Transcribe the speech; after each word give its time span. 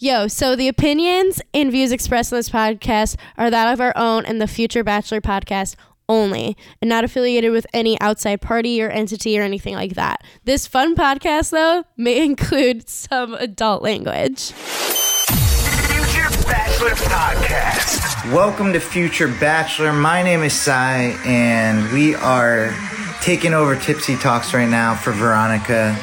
Yo, 0.00 0.28
so 0.28 0.54
the 0.54 0.68
opinions 0.68 1.42
and 1.52 1.72
views 1.72 1.90
expressed 1.90 2.30
in 2.30 2.38
this 2.38 2.50
podcast 2.50 3.16
are 3.36 3.50
that 3.50 3.72
of 3.72 3.80
our 3.80 3.92
own 3.96 4.24
and 4.26 4.40
the 4.40 4.46
Future 4.46 4.84
Bachelor 4.84 5.20
podcast 5.20 5.74
only, 6.08 6.56
and 6.80 6.88
not 6.88 7.02
affiliated 7.02 7.50
with 7.50 7.66
any 7.74 8.00
outside 8.00 8.40
party 8.40 8.80
or 8.80 8.88
entity 8.90 9.36
or 9.36 9.42
anything 9.42 9.74
like 9.74 9.94
that. 9.94 10.22
This 10.44 10.68
fun 10.68 10.94
podcast, 10.94 11.50
though, 11.50 11.82
may 11.96 12.24
include 12.24 12.88
some 12.88 13.34
adult 13.34 13.82
language. 13.82 14.52
Future 14.52 16.30
Bachelor 16.46 16.90
Podcast. 16.90 18.32
Welcome 18.32 18.72
to 18.74 18.78
Future 18.78 19.26
Bachelor. 19.26 19.92
My 19.92 20.22
name 20.22 20.44
is 20.44 20.52
Si, 20.52 20.70
and 20.70 21.92
we 21.92 22.14
are 22.14 22.72
taking 23.20 23.52
over 23.52 23.74
Tipsy 23.74 24.14
Talks 24.14 24.54
right 24.54 24.68
now 24.68 24.94
for 24.94 25.10
Veronica. 25.10 25.98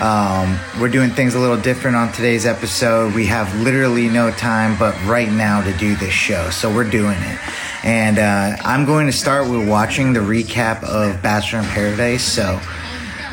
Um, 0.00 0.60
we're 0.78 0.90
doing 0.90 1.08
things 1.08 1.34
a 1.34 1.38
little 1.38 1.56
different 1.56 1.96
on 1.96 2.12
today's 2.12 2.44
episode. 2.44 3.14
We 3.14 3.24
have 3.26 3.54
literally 3.62 4.08
no 4.08 4.30
time 4.30 4.78
but 4.78 4.94
right 5.06 5.30
now 5.30 5.62
to 5.62 5.72
do 5.78 5.96
this 5.96 6.12
show, 6.12 6.50
so 6.50 6.72
we're 6.72 6.88
doing 6.88 7.16
it. 7.18 7.38
And 7.82 8.18
uh, 8.18 8.56
I'm 8.62 8.84
going 8.84 9.06
to 9.06 9.12
start 9.12 9.48
with 9.48 9.66
watching 9.66 10.12
the 10.12 10.20
recap 10.20 10.84
of 10.84 11.22
Bachelor 11.22 11.60
in 11.60 11.64
Paradise, 11.66 12.22
so 12.22 12.60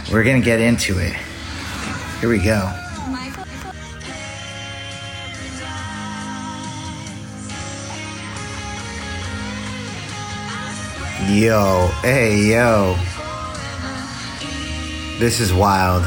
we're 0.10 0.24
going 0.24 0.40
to 0.42 0.46
get 0.46 0.62
into 0.62 1.00
it. 1.00 1.14
Here 2.22 2.30
we 2.30 2.40
go. 2.40 2.72
Yo, 11.30 11.90
hey, 12.04 12.52
yo. 12.52 12.96
This 15.20 15.42
is 15.42 15.54
wild. 15.54 16.06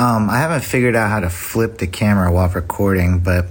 Um, 0.00 0.30
I 0.30 0.38
haven't 0.38 0.64
figured 0.64 0.96
out 0.96 1.10
how 1.10 1.20
to 1.20 1.28
flip 1.28 1.76
the 1.76 1.86
camera 1.86 2.32
while 2.32 2.48
recording, 2.48 3.18
but 3.18 3.48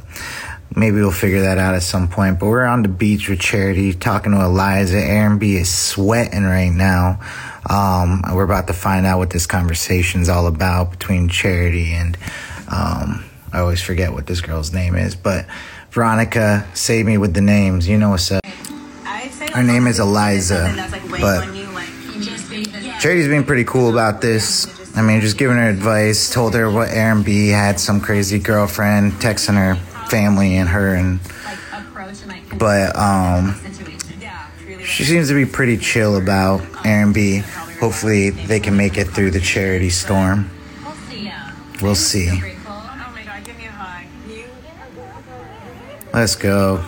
maybe 0.75 0.95
we'll 0.95 1.11
figure 1.11 1.41
that 1.41 1.59
out 1.59 1.75
at 1.75 1.83
some 1.83 2.07
point. 2.07 2.39
But 2.39 2.47
we're 2.47 2.65
on 2.65 2.81
the 2.81 2.89
beach 2.89 3.29
with 3.29 3.39
Charity 3.39 3.93
talking 3.93 4.31
to 4.31 4.43
Eliza. 4.43 4.97
Aaron 4.97 5.37
B 5.37 5.57
is 5.57 5.69
sweating 5.71 6.45
right 6.45 6.71
now. 6.71 7.19
Um, 7.69 8.23
we're 8.33 8.45
about 8.45 8.65
to 8.65 8.73
find 8.73 9.05
out 9.05 9.19
what 9.19 9.29
this 9.29 9.45
conversation's 9.45 10.27
all 10.27 10.47
about 10.47 10.89
between 10.89 11.29
Charity 11.29 11.93
and 11.93 12.17
um, 12.67 13.23
I 13.53 13.59
always 13.59 13.83
forget 13.83 14.11
what 14.11 14.25
this 14.25 14.41
girl's 14.41 14.73
name 14.73 14.95
is, 14.95 15.15
but 15.15 15.45
Veronica, 15.91 16.67
save 16.73 17.05
me 17.05 17.19
with 17.19 17.35
the 17.35 17.41
names. 17.41 17.87
You 17.87 17.99
know 17.99 18.09
what's 18.09 18.31
up. 18.31 18.43
Her 19.53 19.61
name 19.61 19.85
is 19.85 19.99
Eliza, 19.99 20.89
but 21.11 21.43
Charity's 22.99 23.27
being 23.27 23.43
pretty 23.43 23.65
cool 23.65 23.91
about 23.91 24.21
this. 24.21 24.78
I 24.95 25.01
mean, 25.01 25.21
just 25.21 25.37
giving 25.37 25.57
her 25.57 25.69
advice, 25.69 26.29
told 26.29 26.53
her 26.55 26.69
what 26.69 26.89
Aaron 26.89 27.23
B 27.23 27.49
had 27.49 27.79
some 27.79 28.01
crazy 28.01 28.39
girlfriend 28.39 29.13
texting 29.13 29.55
her 29.55 29.75
family 30.07 30.57
and 30.57 30.69
her, 30.69 30.95
and 30.95 31.19
but 32.57 32.95
um, 32.95 33.55
she 34.83 35.03
seems 35.03 35.27
to 35.29 35.35
be 35.35 35.45
pretty 35.45 35.77
chill 35.77 36.17
about 36.17 36.61
Aaron 36.85 37.13
B. 37.13 37.43
Hopefully, 37.79 38.31
they 38.31 38.59
can 38.59 38.75
make 38.75 38.97
it 38.97 39.05
through 39.05 39.31
the 39.31 39.39
charity 39.39 39.89
storm. 39.89 40.49
We'll 41.81 41.95
see. 41.95 42.41
Let's 46.11 46.35
go. 46.35 46.83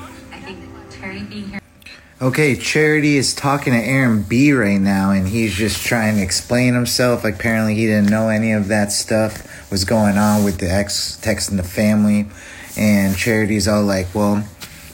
Okay, 2.22 2.56
Charity 2.56 3.18
is 3.18 3.34
talking 3.34 3.74
to 3.74 3.80
Aaron 3.80 4.22
B 4.22 4.54
right 4.54 4.80
now, 4.80 5.10
and 5.10 5.28
he's 5.28 5.56
just 5.56 5.84
trying 5.84 6.18
to 6.18 6.22
explain 6.22 6.76
himself. 6.76 7.24
Like, 7.24 7.34
apparently, 7.34 7.74
he 7.74 7.88
didn't 7.88 8.12
know 8.12 8.30
any 8.30 8.52
of 8.52 8.68
that 8.68 8.92
stuff 8.92 9.72
was 9.72 9.86
going 9.86 10.20
on 10.20 10.44
with 10.44 10.60
the 10.60 10.72
ex 10.72 11.20
texting 11.20 11.58
the 11.58 11.64
family. 11.64 12.28
And 12.78 13.18
Charity's 13.18 13.68
all 13.68 13.82
like, 13.82 14.14
well, 14.14 14.46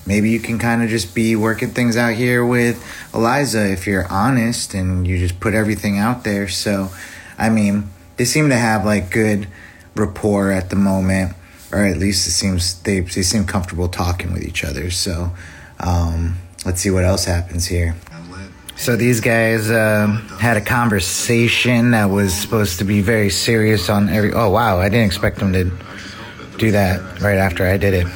maybe 0.05 0.29
you 0.29 0.39
can 0.39 0.57
kind 0.57 0.81
of 0.81 0.88
just 0.88 1.13
be 1.13 1.35
working 1.35 1.71
things 1.71 1.97
out 1.97 2.13
here 2.13 2.45
with 2.45 2.81
Eliza 3.13 3.73
if 3.73 3.85
you're 3.85 4.07
honest 4.07 4.73
and 4.73 5.05
you 5.05 5.17
just 5.17 5.41
put 5.41 5.53
everything 5.53 5.97
out 5.97 6.23
there. 6.23 6.47
So, 6.47 6.91
I 7.38 7.49
mean, 7.49 7.89
they 8.15 8.23
seem 8.23 8.47
to 8.47 8.55
have 8.55 8.85
like 8.85 9.11
good 9.11 9.49
rapport 9.95 10.53
at 10.53 10.69
the 10.69 10.77
moment, 10.77 11.35
or 11.73 11.85
at 11.85 11.97
least 11.97 12.25
it 12.25 12.31
seems 12.31 12.81
they, 12.83 13.01
they 13.01 13.21
seem 13.21 13.44
comfortable 13.44 13.89
talking 13.89 14.31
with 14.31 14.44
each 14.44 14.63
other. 14.63 14.89
So, 14.89 15.31
um, 15.81 16.38
let's 16.66 16.81
see 16.81 16.90
what 16.90 17.03
else 17.03 17.25
happens 17.25 17.66
here. 17.66 17.95
So 18.75 18.95
these 18.95 19.22
guys 19.22 19.72
um, 19.72 20.18
had 20.40 20.56
a 20.56 20.62
conversation 20.62 21.91
that 21.91 22.06
was 22.06 22.31
supposed 22.34 22.78
to 22.78 22.85
be 22.85 23.01
very 23.01 23.31
serious 23.31 23.90
on 23.90 24.07
every. 24.07 24.31
Oh 24.34 24.51
wow, 24.51 24.79
I 24.79 24.88
didn't 24.88 25.07
expect 25.07 25.40
them 25.40 25.51
to 25.53 25.72
do 26.57 26.72
that 26.72 27.22
right 27.22 27.38
after 27.38 27.66
I 27.66 27.78
did 27.78 27.94
it. 27.95 28.07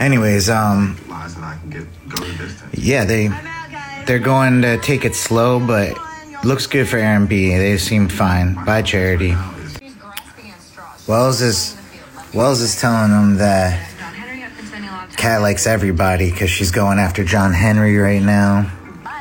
Anyways, 0.00 0.48
um, 0.48 0.96
yeah, 2.72 3.04
they 3.04 3.28
they're 4.06 4.18
going 4.18 4.62
to 4.62 4.78
take 4.78 5.04
it 5.04 5.14
slow, 5.14 5.64
but 5.64 5.94
looks 6.42 6.66
good 6.66 6.88
for 6.88 6.96
Aaron 6.96 7.26
B. 7.26 7.50
They 7.50 7.76
seem 7.76 8.08
fine. 8.08 8.54
Bye, 8.64 8.82
Charity. 8.82 9.36
Wells 11.06 11.42
is 11.42 11.76
Wells 12.32 12.62
is 12.62 12.80
telling 12.80 13.10
them 13.10 13.36
that 13.36 13.91
Kat 15.16 15.40
likes 15.40 15.66
everybody 15.66 16.30
because 16.30 16.50
she's 16.50 16.70
going 16.70 16.98
after 16.98 17.24
John 17.24 17.52
Henry 17.52 17.96
right 17.96 18.22
now. 18.22 18.70
But 19.04 19.12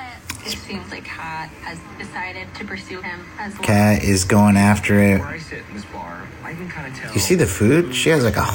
it 0.45 0.57
seems 0.57 0.89
like 0.91 1.05
Kat 1.05 1.49
has 1.61 1.79
decided 1.97 2.47
to 2.55 2.65
pursue 2.65 3.01
him 3.01 3.25
as 3.39 3.53
well. 3.53 3.63
Kat 3.63 4.03
is 4.03 4.25
going 4.25 4.57
after 4.57 4.99
it. 4.99 5.19
Where 5.19 5.27
I 5.27 5.37
sit 5.37 5.63
in 5.73 5.81
I 6.43 6.53
can 6.53 6.67
kind 6.67 6.91
of 6.91 6.99
tell. 6.99 7.13
You 7.13 7.19
see 7.19 7.35
the 7.35 7.47
food? 7.47 7.95
She 7.95 8.09
has 8.09 8.23
like 8.23 8.35
a 8.35 8.45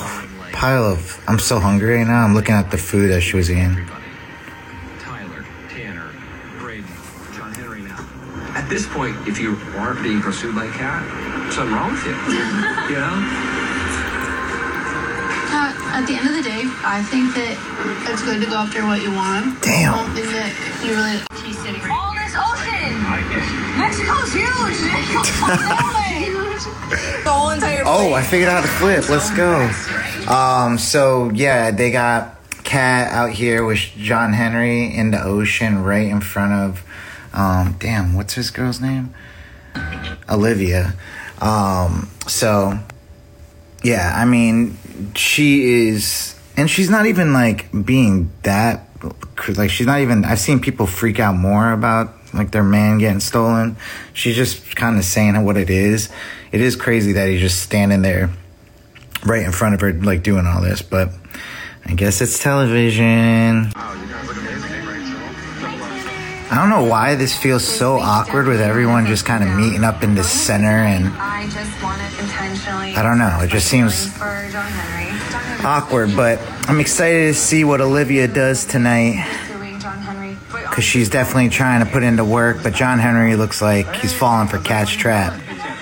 pile 0.53 0.85
of. 0.85 1.23
I'm 1.27 1.39
so 1.39 1.59
hungry 1.59 1.97
right 1.97 2.07
now. 2.07 2.25
I'm 2.25 2.35
looking 2.35 2.55
at 2.55 2.71
the 2.71 2.79
food 2.79 3.11
that 3.11 3.23
she 3.23 3.37
was 3.37 3.51
eating. 3.51 3.65
Everybody. 3.65 4.03
Tyler, 5.01 5.45
Tanner, 5.71 6.13
Brayden, 6.59 7.35
John 7.37 7.55
Henry 7.55 7.81
now. 7.81 8.07
At 8.55 8.69
this 8.69 8.87
point, 8.87 9.17
if 9.27 9.39
you 9.39 9.57
aren't 9.77 10.03
being 10.03 10.21
pursued 10.21 10.55
by 10.55 10.67
Kat, 10.69 11.53
something 11.53 11.75
wrong 11.75 11.93
with 11.93 12.05
you. 12.05 12.13
you 12.13 13.01
know? 13.01 13.56
At 15.97 16.05
the 16.07 16.13
end 16.13 16.29
of 16.29 16.35
the 16.37 16.43
day, 16.43 16.61
I 16.85 17.01
think 17.09 17.33
that 17.41 17.57
it's 18.13 18.21
good 18.21 18.39
to 18.45 18.47
go 18.47 18.57
after 18.57 18.85
what 18.85 19.01
you 19.01 19.11
want. 19.13 19.63
Damn. 19.63 19.95
I 19.95 19.97
don't 19.97 20.13
think 20.13 20.27
that 20.29 20.53
you 20.85 20.93
really. 20.93 21.25
She's 21.41 21.57
sitting 21.57 21.81
right. 21.81 21.89
All 21.89 22.13
this 22.13 22.37
ocean! 22.37 23.01
Mexico's 23.81 24.29
huge! 24.29 24.77
the 27.25 27.33
whole 27.33 27.49
entire 27.49 27.81
Oh, 27.87 28.13
I 28.13 28.21
figured 28.23 28.51
out 28.51 28.57
how 28.57 28.61
to 28.61 28.69
flip. 28.77 29.09
Let's 29.09 29.31
go. 29.31 29.71
Um, 30.31 30.77
so 30.77 31.31
yeah, 31.31 31.71
they 31.71 31.91
got 31.91 32.41
Kat 32.63 33.11
out 33.11 33.31
here 33.31 33.65
with 33.65 33.79
John 33.97 34.35
Henry 34.35 34.95
in 34.95 35.13
the 35.13 35.25
ocean 35.25 35.83
right 35.83 36.09
in 36.09 36.21
front 36.21 36.53
of 36.53 36.85
um 37.33 37.75
damn, 37.79 38.13
what's 38.13 38.35
his 38.35 38.51
girl's 38.51 38.83
name? 38.83 39.15
Olivia. 40.29 40.93
Um, 41.41 42.11
so 42.27 42.81
yeah, 43.87 44.13
I 44.17 44.25
mean, 44.25 44.77
she 45.15 45.87
is 45.87 46.35
and 46.57 46.69
she's 46.69 46.91
not 46.91 47.07
even 47.07 47.33
like 47.33 47.71
being 47.85 48.33
that 48.43 48.89
like 49.57 49.71
she's 49.71 49.87
not 49.87 50.01
even 50.01 50.25
I've 50.25 50.41
seen 50.41 50.59
people 50.59 50.87
freak 50.87 51.21
out 51.21 51.37
more 51.37 51.71
about 51.71 52.13
like 52.35 52.51
their 52.51 52.65
man 52.65 52.99
getting 52.99 53.21
stolen. 53.21 53.77
She's 54.13 54.35
just 54.35 54.75
kind 54.75 54.99
of 54.99 55.05
saying 55.05 55.43
what 55.45 55.57
it 55.57 55.71
is. 55.71 56.09
It 56.51 56.61
is 56.61 56.75
crazy 56.75 57.13
that 57.13 57.29
he's 57.29 57.41
just 57.41 57.63
standing 57.63 58.03
there 58.03 58.31
right 59.25 59.45
in 59.45 59.53
front 59.53 59.75
of 59.75 59.81
her 59.83 59.93
like 59.93 60.25
doing 60.25 60.47
all 60.47 60.61
this, 60.61 60.83
but 60.83 61.11
I 61.85 61.95
guess 61.95 62.21
it's 62.21 62.43
television. 62.43 63.71
I 66.49 66.55
don't 66.55 66.71
know 66.71 66.85
why 66.85 67.17
this 67.17 67.37
feels 67.37 67.65
so 67.67 67.99
awkward 67.99 68.47
with 68.47 68.61
everyone 68.61 69.07
just 69.07 69.25
kind 69.27 69.43
of 69.43 69.57
meeting 69.57 69.83
up 69.85 70.03
in 70.03 70.15
the 70.15 70.23
center 70.25 70.69
and 70.69 71.07
I 71.17 71.49
just 71.49 71.83
wanted 71.83 72.11
intentionally. 72.21 72.95
I 72.95 73.03
don't 73.03 73.19
know, 73.19 73.41
it 73.43 73.49
just 73.49 73.67
seems 73.67 74.13
For 74.17 74.49
John 74.53 74.71
Henry. 74.71 75.11
John 75.31 75.43
Henry 75.43 75.67
awkward, 75.67 76.15
but 76.15 76.39
I'm 76.69 76.79
excited 76.79 77.29
to 77.29 77.35
see 77.35 77.65
what 77.65 77.81
Olivia 77.81 78.29
does 78.29 78.65
tonight 78.65 79.27
pursuing 79.49 79.81
John 79.81 79.99
Henry. 79.99 80.37
because 80.51 80.85
she's 80.85 81.11
definitely 81.11 81.49
trying 81.49 81.85
to 81.85 81.91
put 81.91 82.05
into 82.05 82.25
work, 82.25 82.63
but 82.63 82.75
John 82.75 83.01
Henry 83.01 83.35
looks 83.35 83.61
like 83.61 83.93
he's 83.97 84.13
falling 84.15 84.47
for 84.49 84.59
catch 84.59 84.99
trap. 84.99 85.41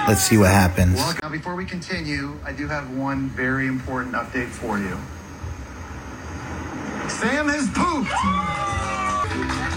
Let's 0.09 0.23
see 0.23 0.37
what 0.39 0.51
happens. 0.51 0.99
Now, 1.23 1.29
before 1.29 1.55
we 1.55 1.65
continue, 1.65 2.39
I 2.45 2.53
do 2.53 2.69
have 2.69 2.91
one 2.97 3.29
very 3.31 3.67
important 3.67 4.15
update 4.15 4.49
for 4.49 4.79
you. 4.79 4.99
Sam 7.09 7.49
has 7.49 7.69
pooped. 7.71 8.94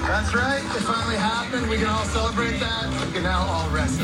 That's 0.08 0.34
right. 0.34 0.64
It 0.64 0.84
finally 0.84 1.18
happened. 1.18 1.70
We 1.70 1.78
can 1.78 1.88
all 1.88 2.06
celebrate 2.06 2.58
that. 2.60 3.06
We 3.06 3.12
can 3.12 3.24
now 3.24 3.46
all 3.46 3.70
rest. 3.70 4.00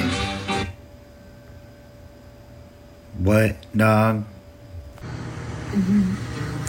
What, 3.20 3.56
dog? 3.76 4.26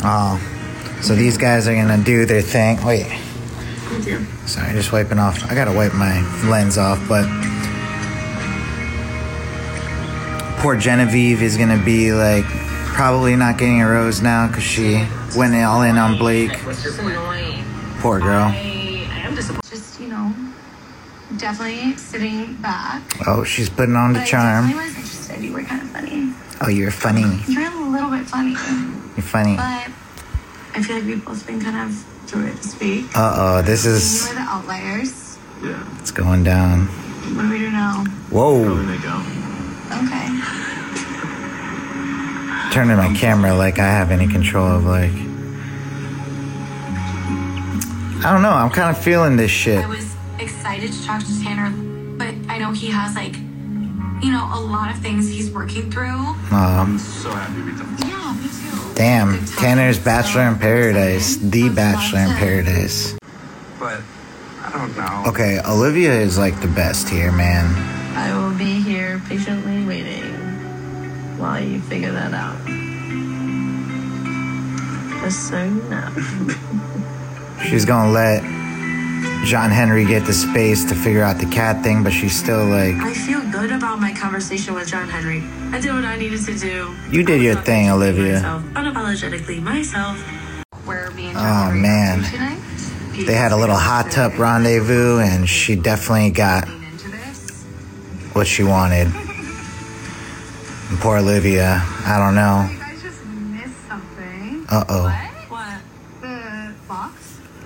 Oh, 0.04 0.40
so 1.02 1.16
these 1.16 1.36
guys 1.36 1.66
are 1.66 1.74
gonna 1.74 2.02
do 2.02 2.26
their 2.26 2.42
thing. 2.42 2.82
Wait. 2.84 3.06
Sorry, 4.46 4.72
just 4.72 4.92
wiping 4.92 5.18
off. 5.18 5.50
I 5.50 5.54
gotta 5.54 5.72
wipe 5.72 5.94
my 5.94 6.20
lens 6.48 6.78
off, 6.78 7.04
but 7.08 7.26
poor 10.60 10.76
Genevieve 10.76 11.42
is 11.42 11.56
gonna 11.56 11.82
be 11.84 12.12
like 12.12 12.44
probably 12.94 13.34
not 13.34 13.58
getting 13.58 13.82
a 13.82 13.88
rose 13.88 14.22
now 14.22 14.46
because 14.46 14.62
she 14.62 15.04
went 15.36 15.54
all 15.56 15.82
in 15.82 15.98
on 15.98 16.18
Blake. 16.18 16.52
Just 16.52 17.00
annoying. 17.00 17.64
Poor 17.98 18.20
girl. 18.20 18.54
I 19.34 19.36
disappointed. 19.36 19.68
Just, 19.68 20.00
you 20.00 20.06
know, 20.06 20.32
definitely 21.38 21.96
sitting 21.96 22.54
back. 22.62 23.02
Oh, 23.26 23.42
she's 23.42 23.68
putting 23.68 23.96
on 23.96 24.12
But 24.12 24.20
the 24.20 24.22
I 24.22 24.26
charm. 24.26 24.66
definitely 24.68 24.84
was 24.86 24.96
interested. 24.96 25.42
You 25.42 25.52
were 25.52 25.62
kind 25.64 25.82
of 25.82 25.88
funny. 25.90 26.32
Oh, 26.60 26.68
you're 26.68 26.92
funny. 26.92 27.40
You're 27.48 27.66
a 27.68 27.74
little 27.90 28.10
bit 28.10 28.26
funny. 28.26 28.52
You're 28.52 29.26
funny. 29.26 29.56
But 29.56 29.90
I 30.76 30.82
feel 30.84 30.96
like 30.96 31.04
we've 31.04 31.24
both 31.24 31.44
been 31.48 31.60
kind 31.60 31.76
of, 31.90 32.06
so 32.30 32.40
to 32.40 32.62
speak. 32.62 33.06
Uh 33.16 33.34
oh, 33.58 33.62
this 33.62 33.84
is. 33.84 34.22
You 34.22 34.28
were 34.28 34.34
the 34.36 34.40
outliers. 34.48 35.36
Yeah. 35.64 35.98
it's 35.98 36.12
going 36.12 36.44
down. 36.44 36.86
What 37.34 37.42
do 37.42 37.50
we 37.50 37.58
do 37.58 37.70
now? 37.72 38.04
Whoa. 38.30 38.82
they 38.84 38.98
go. 38.98 39.18
Okay. 39.98 40.30
Turning 42.72 42.96
my 42.96 43.12
camera 43.18 43.54
like 43.54 43.80
I 43.80 43.86
have 43.86 44.12
any 44.12 44.28
control 44.28 44.66
of 44.68 44.84
like. 44.84 45.33
I 48.24 48.32
don't 48.32 48.40
know. 48.42 48.50
I'm 48.52 48.70
kind 48.70 48.88
of 48.96 49.02
feeling 49.02 49.36
this 49.36 49.50
shit. 49.50 49.84
I 49.84 49.86
was 49.86 50.14
excited 50.38 50.90
to 50.92 51.04
talk 51.04 51.20
to 51.22 51.42
Tanner, 51.42 51.70
but 52.16 52.34
I 52.50 52.58
know 52.58 52.72
he 52.72 52.86
has 52.90 53.14
like, 53.14 53.34
you 54.24 54.32
know, 54.32 54.48
a 54.54 54.60
lot 54.60 54.90
of 54.90 54.98
things 55.02 55.28
he's 55.28 55.50
working 55.50 55.90
through. 55.90 56.08
Um, 56.50 56.98
So 56.98 57.30
happy 57.30 57.56
to 57.60 57.66
be 57.66 57.72
done. 57.72 57.96
Yeah, 58.08 58.32
me 58.32 58.48
too. 58.48 58.94
damn, 58.94 59.44
Tanner's 59.56 59.98
Bachelor 59.98 60.48
in 60.48 60.54
So, 60.54 60.60
Paradise, 60.60 61.36
the 61.36 61.68
that's 61.68 61.74
Bachelor 61.74 62.20
in 62.20 62.30
Paradise. 62.38 63.18
But 63.78 64.00
I 64.62 64.70
don't 64.72 64.96
know. 64.96 65.24
Okay, 65.30 65.60
Olivia 65.66 66.14
is 66.14 66.38
like 66.38 66.58
the 66.62 66.68
best 66.68 67.10
here, 67.10 67.30
man. 67.30 67.66
I 68.16 68.34
will 68.38 68.56
be 68.56 68.80
here 68.80 69.20
patiently 69.28 69.84
waiting 69.84 70.32
while 71.38 71.60
you 71.62 71.78
figure 71.82 72.12
that 72.12 72.32
out. 72.32 72.56
Just 75.22 75.48
so 75.48 75.62
you 75.62 75.82
know. 75.90 76.80
She's 77.62 77.84
gonna 77.84 78.10
let 78.10 78.42
John 79.44 79.70
Henry 79.70 80.04
get 80.06 80.24
the 80.26 80.32
space 80.32 80.84
to 80.86 80.94
figure 80.94 81.22
out 81.22 81.38
the 81.38 81.46
Kat 81.46 81.82
thing, 81.82 82.02
but 82.02 82.12
she's 82.12 82.34
still 82.34 82.64
like, 82.66 82.94
I 82.96 83.12
feel 83.12 83.40
good 83.50 83.72
about 83.72 84.00
my 84.00 84.12
conversation 84.12 84.74
with 84.74 84.88
John 84.88 85.08
Henry. 85.08 85.42
I 85.76 85.80
did 85.80 85.92
what 85.92 86.04
I 86.04 86.16
needed 86.16 86.40
to 86.46 86.58
do. 86.58 86.94
You 87.10 87.22
did 87.24 87.42
your 87.42 87.56
thing, 87.56 87.90
Olivia. 87.90 88.34
Myself, 88.34 88.62
unapologetically 88.74 89.62
myself. 89.62 90.18
Where 90.86 91.10
me 91.12 91.28
and 91.28 91.36
Oh, 91.36 91.40
John 91.40 91.70
are 91.70 91.74
man. 91.74 92.20
they 93.26 93.34
had 93.34 93.52
a 93.52 93.56
little 93.56 93.76
hot 93.76 94.10
tub 94.10 94.38
rendezvous, 94.38 95.18
and 95.20 95.48
she 95.48 95.76
definitely 95.76 96.30
got 96.30 96.68
Lean 96.68 96.82
into 96.84 97.08
this. 97.10 97.64
what 98.32 98.46
she 98.46 98.62
wanted. 98.62 99.08
And 100.90 100.98
poor 101.00 101.18
Olivia, 101.18 101.80
I 102.04 102.18
don't 102.18 102.34
know. 102.34 102.68
You 102.70 102.78
guys 102.78 103.02
just 103.02 103.24
missed 103.24 103.88
something. 103.88 104.66
Uh 104.68 104.84
oh. 104.88 105.30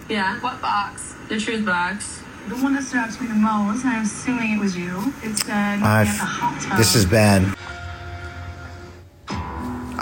What? 0.08 0.16
The 0.16 0.16
box. 0.16 0.40
Yeah. 0.40 0.40
What 0.40 0.60
box? 0.62 1.14
The 1.28 1.38
truth 1.38 1.64
box. 1.66 2.22
The 2.48 2.54
one 2.56 2.74
that 2.74 2.82
stood 2.82 2.98
out 3.00 3.12
to 3.12 3.22
me 3.22 3.28
the 3.28 3.34
most, 3.34 3.84
and 3.84 3.92
I'm 3.92 4.02
assuming 4.04 4.52
it 4.54 4.58
was 4.60 4.74
you. 4.76 5.12
It 5.22 5.36
said 5.38 5.82
I've- 5.82 6.08
the 6.10 6.16
hot 6.24 6.60
tub. 6.62 6.78
This 6.78 6.94
is 6.94 7.04
bad. 7.04 7.54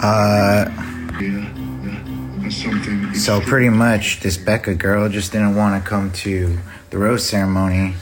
Uh, 0.01 0.65
Something. 2.49 3.13
so 3.13 3.41
pretty 3.41 3.67
much 3.67 4.21
this 4.21 4.37
Becca 4.37 4.75
girl 4.75 5.09
just 5.09 5.33
didn't 5.33 5.55
want 5.55 5.83
to 5.83 5.89
come 5.89 6.11
to 6.11 6.57
the 6.91 6.97
rose 6.97 7.27
ceremony. 7.27 7.95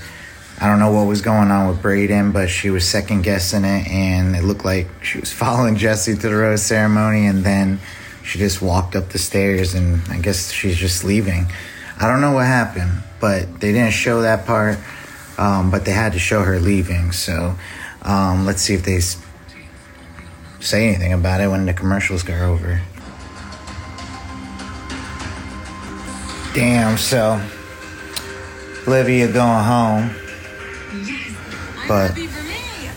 I 0.61 0.67
don't 0.67 0.77
know 0.77 0.91
what 0.91 1.07
was 1.07 1.21
going 1.21 1.49
on 1.49 1.67
with 1.67 1.81
Brayden, 1.81 2.31
but 2.31 2.49
she 2.49 2.69
was 2.69 2.87
second 2.87 3.23
guessing 3.23 3.65
it, 3.65 3.87
and 3.87 4.35
it 4.35 4.43
looked 4.43 4.63
like 4.63 4.87
she 5.01 5.19
was 5.19 5.31
following 5.43 5.75
Jesse 5.77 6.13
to 6.13 6.19
the 6.29 6.35
rose 6.35 6.61
ceremony, 6.61 7.25
and 7.25 7.43
then 7.43 7.79
she 8.23 8.37
just 8.37 8.61
walked 8.61 8.95
up 8.95 9.09
the 9.09 9.17
stairs, 9.17 9.73
and 9.73 10.01
I 10.11 10.17
guess 10.19 10.51
she's 10.51 10.77
just 10.77 11.03
leaving. 11.03 11.47
I 11.99 12.07
don't 12.07 12.21
know 12.21 12.31
what 12.33 12.45
happened, 12.45 12.91
but 13.19 13.59
they 13.61 13.71
didn't 13.71 13.93
show 13.93 14.21
that 14.21 14.45
part, 14.45 14.77
um, 15.37 15.71
but 15.71 15.85
they 15.85 15.91
had 15.91 16.13
to 16.13 16.19
show 16.19 16.41
her 16.43 16.59
leaving. 16.59 17.11
So 17.11 17.55
um, 18.01 18.45
let's 18.45 18.61
see 18.61 18.73
if 18.73 18.83
they 18.83 18.97
s- 18.97 19.17
say 20.59 20.87
anything 20.89 21.13
about 21.13 21.41
it 21.41 21.47
when 21.49 21.65
the 21.65 21.73
commercials 21.73 22.21
go 22.23 22.33
over. 22.35 22.81
Damn, 26.53 26.97
so 26.97 27.41
Olivia 28.87 29.27
going 29.31 29.63
home. 29.63 30.09
But 31.87 32.17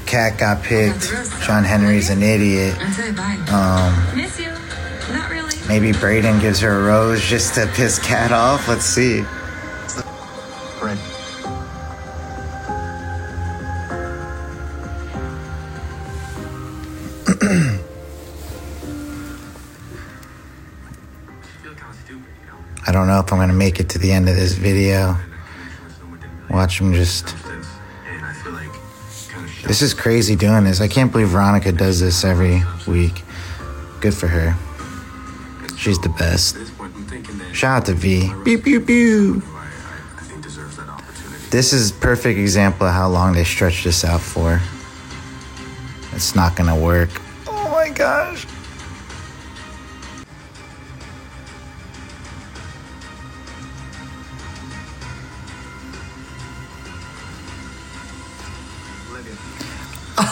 Kat 0.07 0.39
got 0.39 0.63
picked. 0.63 1.13
John 1.43 1.65
Henry's 1.65 2.09
an 2.11 2.23
idiot. 2.23 2.77
I 2.81 2.91
say 2.93 3.11
bye. 3.13 3.35
Um, 3.51 4.19
maybe 5.69 5.93
Brayden 5.93 6.41
gives 6.41 6.61
her 6.61 6.81
a 6.81 6.85
rose 6.85 7.23
just 7.23 7.55
to 7.55 7.67
piss 7.75 7.99
Kat 7.99 8.33
off. 8.33 8.67
Let's 8.67 8.85
see. 8.85 9.21
Right. 10.83 10.99
I 22.87 22.93
don't 22.93 23.07
know 23.07 23.21
if 23.21 23.31
I'm 23.31 23.39
gonna 23.39 23.53
make 23.53 23.81
it 23.81 23.91
to 23.91 23.99
the 23.99 24.11
end 24.11 24.29
of 24.29 24.37
this 24.37 24.55
video. 24.55 25.15
Watch 26.49 26.81
him 26.81 26.95
just. 26.95 27.35
And 28.07 28.25
I 28.25 28.33
feel 28.33 28.53
like 28.53 28.71
kind 29.29 29.45
of 29.45 29.69
This 29.69 29.83
is 29.83 29.93
crazy 29.93 30.35
doing 30.35 30.65
this. 30.65 30.81
I 30.81 30.89
can't 30.89 31.13
believe 31.13 31.29
Veronica 31.29 31.71
does 31.71 32.01
this 32.01 32.25
every 32.25 32.63
week. 32.87 33.23
Good 34.01 34.15
for 34.15 34.29
her. 34.29 34.57
She's 35.79 35.99
the 36.01 36.09
best. 36.09 36.57
At 36.57 36.63
this 36.63 36.71
point, 36.71 36.93
I'm 36.97 37.05
thinking 37.05 37.39
that 37.39 37.55
Shout 37.55 37.83
out 37.83 37.87
to 37.87 37.95
V. 37.95 38.33
Pew 38.43 38.59
pew 38.59 38.81
pew. 38.81 39.43
This 41.51 41.73
is 41.73 41.93
perfect 41.93 42.37
example 42.37 42.89
of 42.89 42.93
how 42.93 43.09
long 43.09 43.33
they 43.33 43.45
stretched 43.45 43.85
this 43.85 44.05
out 44.05 44.21
for. 44.21 44.61
It's 46.13 46.35
not 46.35 46.57
gonna 46.57 46.77
work. 46.77 47.11
Oh 47.47 47.71
my 47.71 47.91
gosh. 47.91 48.45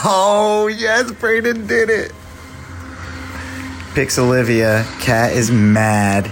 Oh 0.08 0.66
yes, 0.66 1.12
Brayden 1.12 1.68
did 1.68 1.88
it. 1.88 2.12
Picks 3.96 4.18
Olivia. 4.18 4.84
Kat 5.00 5.32
is 5.32 5.50
mad. 5.50 6.30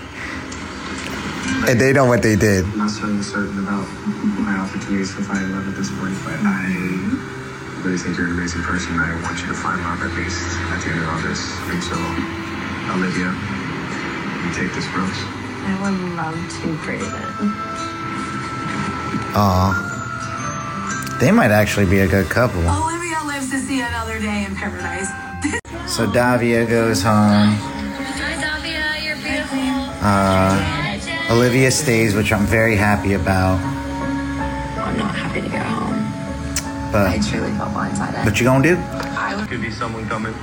And 1.64 1.80
they 1.80 1.94
know 1.94 2.04
what 2.04 2.20
they 2.20 2.36
did. 2.36 2.62
I'm 2.66 2.76
not 2.76 2.90
so 2.90 3.08
certain 3.22 3.58
about 3.64 3.88
my 4.36 4.52
opportunities 4.60 5.16
to 5.16 5.24
find 5.24 5.50
love 5.50 5.66
at 5.66 5.74
this 5.74 5.88
point, 5.96 6.12
but 6.28 6.36
I 6.44 6.68
really 7.80 7.96
think 7.96 8.18
you're 8.20 8.28
an 8.28 8.36
amazing 8.36 8.60
person. 8.68 9.00
I 9.00 9.16
want 9.24 9.40
you 9.40 9.48
to 9.48 9.56
find 9.56 9.80
love 9.80 9.96
at 10.04 10.12
least 10.12 10.44
at 10.76 10.84
the 10.84 10.92
end 10.92 11.00
of 11.00 11.08
all 11.08 11.24
this. 11.24 11.40
And 11.72 11.80
so, 11.80 11.96
Olivia, 13.00 13.32
you 13.32 14.52
take 14.52 14.68
this 14.76 14.84
rose. 14.92 15.16
I 15.64 15.72
would 15.80 15.96
love 16.20 16.36
to 16.36 16.68
create 16.84 17.00
it. 17.00 17.48
Aw. 19.40 21.16
They 21.18 21.32
might 21.32 21.50
actually 21.50 21.88
be 21.88 22.00
a 22.00 22.06
good 22.06 22.28
couple. 22.28 22.60
Olivia 22.60 23.24
lives 23.24 23.48
to 23.52 23.58
see 23.58 23.80
another 23.80 24.20
day 24.20 24.44
in 24.44 24.54
paradise. 24.54 25.08
So 25.94 26.10
Davia 26.10 26.66
goes 26.66 27.04
home. 27.04 27.54
Hi, 27.54 28.34
Davia. 28.42 29.00
You're 29.00 29.14
beautiful. 29.14 29.94
Uh, 30.02 31.32
Olivia 31.32 31.70
stays, 31.70 32.16
which 32.16 32.32
I'm 32.32 32.46
very 32.46 32.74
happy 32.74 33.12
about. 33.12 33.60
I'm 33.60 34.98
not 34.98 35.14
happy 35.14 35.42
to 35.42 35.48
go 35.48 35.58
home. 35.58 36.02
But 36.90 37.06
I 37.06 37.20
truly 37.20 37.52
felt 37.52 37.70
blindsided. 37.70 38.24
what 38.24 38.40
you 38.40 38.44
gonna 38.44 38.64
do? 38.64 38.76
I 38.76 39.46
Could 39.48 39.62
be 39.62 39.70
someone 39.70 40.08
coming, 40.08 40.34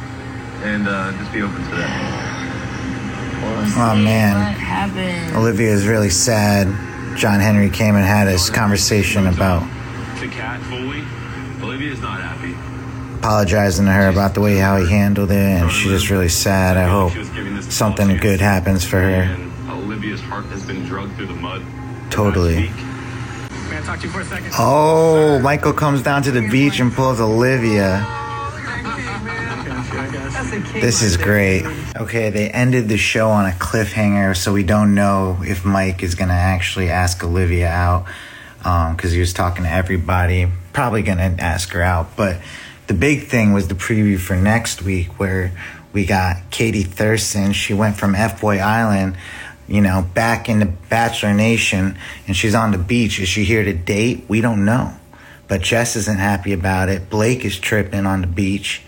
and 0.64 0.88
uh, 0.88 1.12
just 1.20 1.34
be 1.34 1.42
open 1.42 1.62
to 1.66 1.76
that. 1.76 3.76
Oh 3.76 3.96
man, 4.02 4.38
What 4.38 4.58
happened? 4.58 5.36
Olivia 5.36 5.72
is 5.74 5.86
really 5.86 6.12
sad. 6.12 6.68
John 7.18 7.42
Henry 7.42 7.70
came 7.70 7.98
and 7.98 8.06
had 8.06 8.30
his 8.30 8.50
conversation 8.50 9.28
about 9.28 9.64
The 10.22 10.30
Kat 10.30 10.62
fully, 10.62 11.04
Olivia's 11.62 12.00
not 12.00 12.22
happy. 12.22 12.56
Apologizing 13.22 13.86
to 13.86 13.92
her 13.92 14.10
about 14.10 14.34
the 14.34 14.42
way 14.42 14.58
how 14.58 14.78
he 14.78 14.90
handled 14.90 15.30
it, 15.30 15.36
and 15.36 15.72
she's 15.72 15.92
just 15.92 16.10
really 16.10 16.28
sad. 16.28 16.76
I 16.76 16.88
hope 16.88 17.12
something 17.72 18.18
good 18.18 18.42
happens 18.42 18.84
for 18.84 19.00
her. 19.00 19.50
Olivia's 19.70 20.20
heart 20.22 20.46
has 20.46 20.66
been 20.66 20.84
drugged 20.86 21.16
through 21.18 21.28
the 21.28 21.36
mud. 21.36 21.62
Totally. 22.10 22.62
May 23.70 23.78
I 23.78 23.82
talk 23.86 24.00
to 24.00 24.08
you 24.08 24.12
for 24.12 24.22
a 24.22 24.26
second? 24.26 24.52
Oh, 24.58 25.40
Michael 25.40 25.72
comes 25.72 26.02
down 26.02 26.24
to 26.24 26.32
the 26.32 26.50
beach 26.50 26.80
and 26.80 26.92
pulls 26.92 27.22
Olivia. 27.22 28.08
This 30.74 31.04
is 31.04 31.16
great. 31.16 31.64
Okay, 31.96 32.32
they 32.32 32.50
ended 32.50 32.90
the 32.90 32.98
show 32.98 33.30
on 33.30 33.46
a 33.46 33.52
cliffhanger, 33.52 34.36
so 34.36 34.52
we 34.52 34.64
don't 34.64 34.96
know 34.96 35.38
if 35.44 35.64
Mike 35.64 36.02
is 36.02 36.16
gonna 36.16 36.34
actually 36.34 36.90
ask 36.90 37.24
Olivia 37.24 37.70
out 37.70 38.06
um, 38.66 38.96
because 38.96 39.12
he 39.12 39.20
was 39.20 39.32
talking 39.32 39.64
to 39.64 39.70
everybody. 39.70 40.48
Probably 40.74 41.04
gonna 41.04 41.36
ask 41.38 41.72
her 41.74 41.84
out, 41.84 42.16
but 42.16 42.42
the 42.92 42.98
big 42.98 43.28
thing 43.28 43.54
was 43.54 43.70
the 43.70 43.74
preview 43.74 44.20
for 44.20 44.36
next 44.36 44.82
week 44.82 45.18
where 45.18 45.54
we 45.94 46.06
got 46.06 46.52
Katie 46.52 46.84
Thurston. 46.84 47.54
She 47.54 47.74
went 47.74 47.96
from 47.96 48.16
F 48.16 48.42
Boy 48.42 48.58
Island, 48.58 49.16
you 49.66 49.80
know, 49.80 50.06
back 50.14 50.50
into 50.50 50.66
Bachelor 50.66 51.34
Nation, 51.34 51.98
and 52.28 52.36
she's 52.36 52.54
on 52.54 52.72
the 52.72 52.78
beach. 52.78 53.18
Is 53.22 53.30
she 53.30 53.46
here 53.46 53.64
to 53.64 53.72
date? 53.72 54.26
We 54.28 54.42
don't 54.42 54.66
know. 54.66 54.94
But 55.48 55.62
Jess 55.62 55.96
isn't 55.96 56.20
happy 56.20 56.52
about 56.52 56.90
it. 56.90 57.10
Blake 57.10 57.46
is 57.46 57.58
tripping 57.58 58.06
on 58.06 58.20
the 58.20 58.28
beach. 58.28 58.82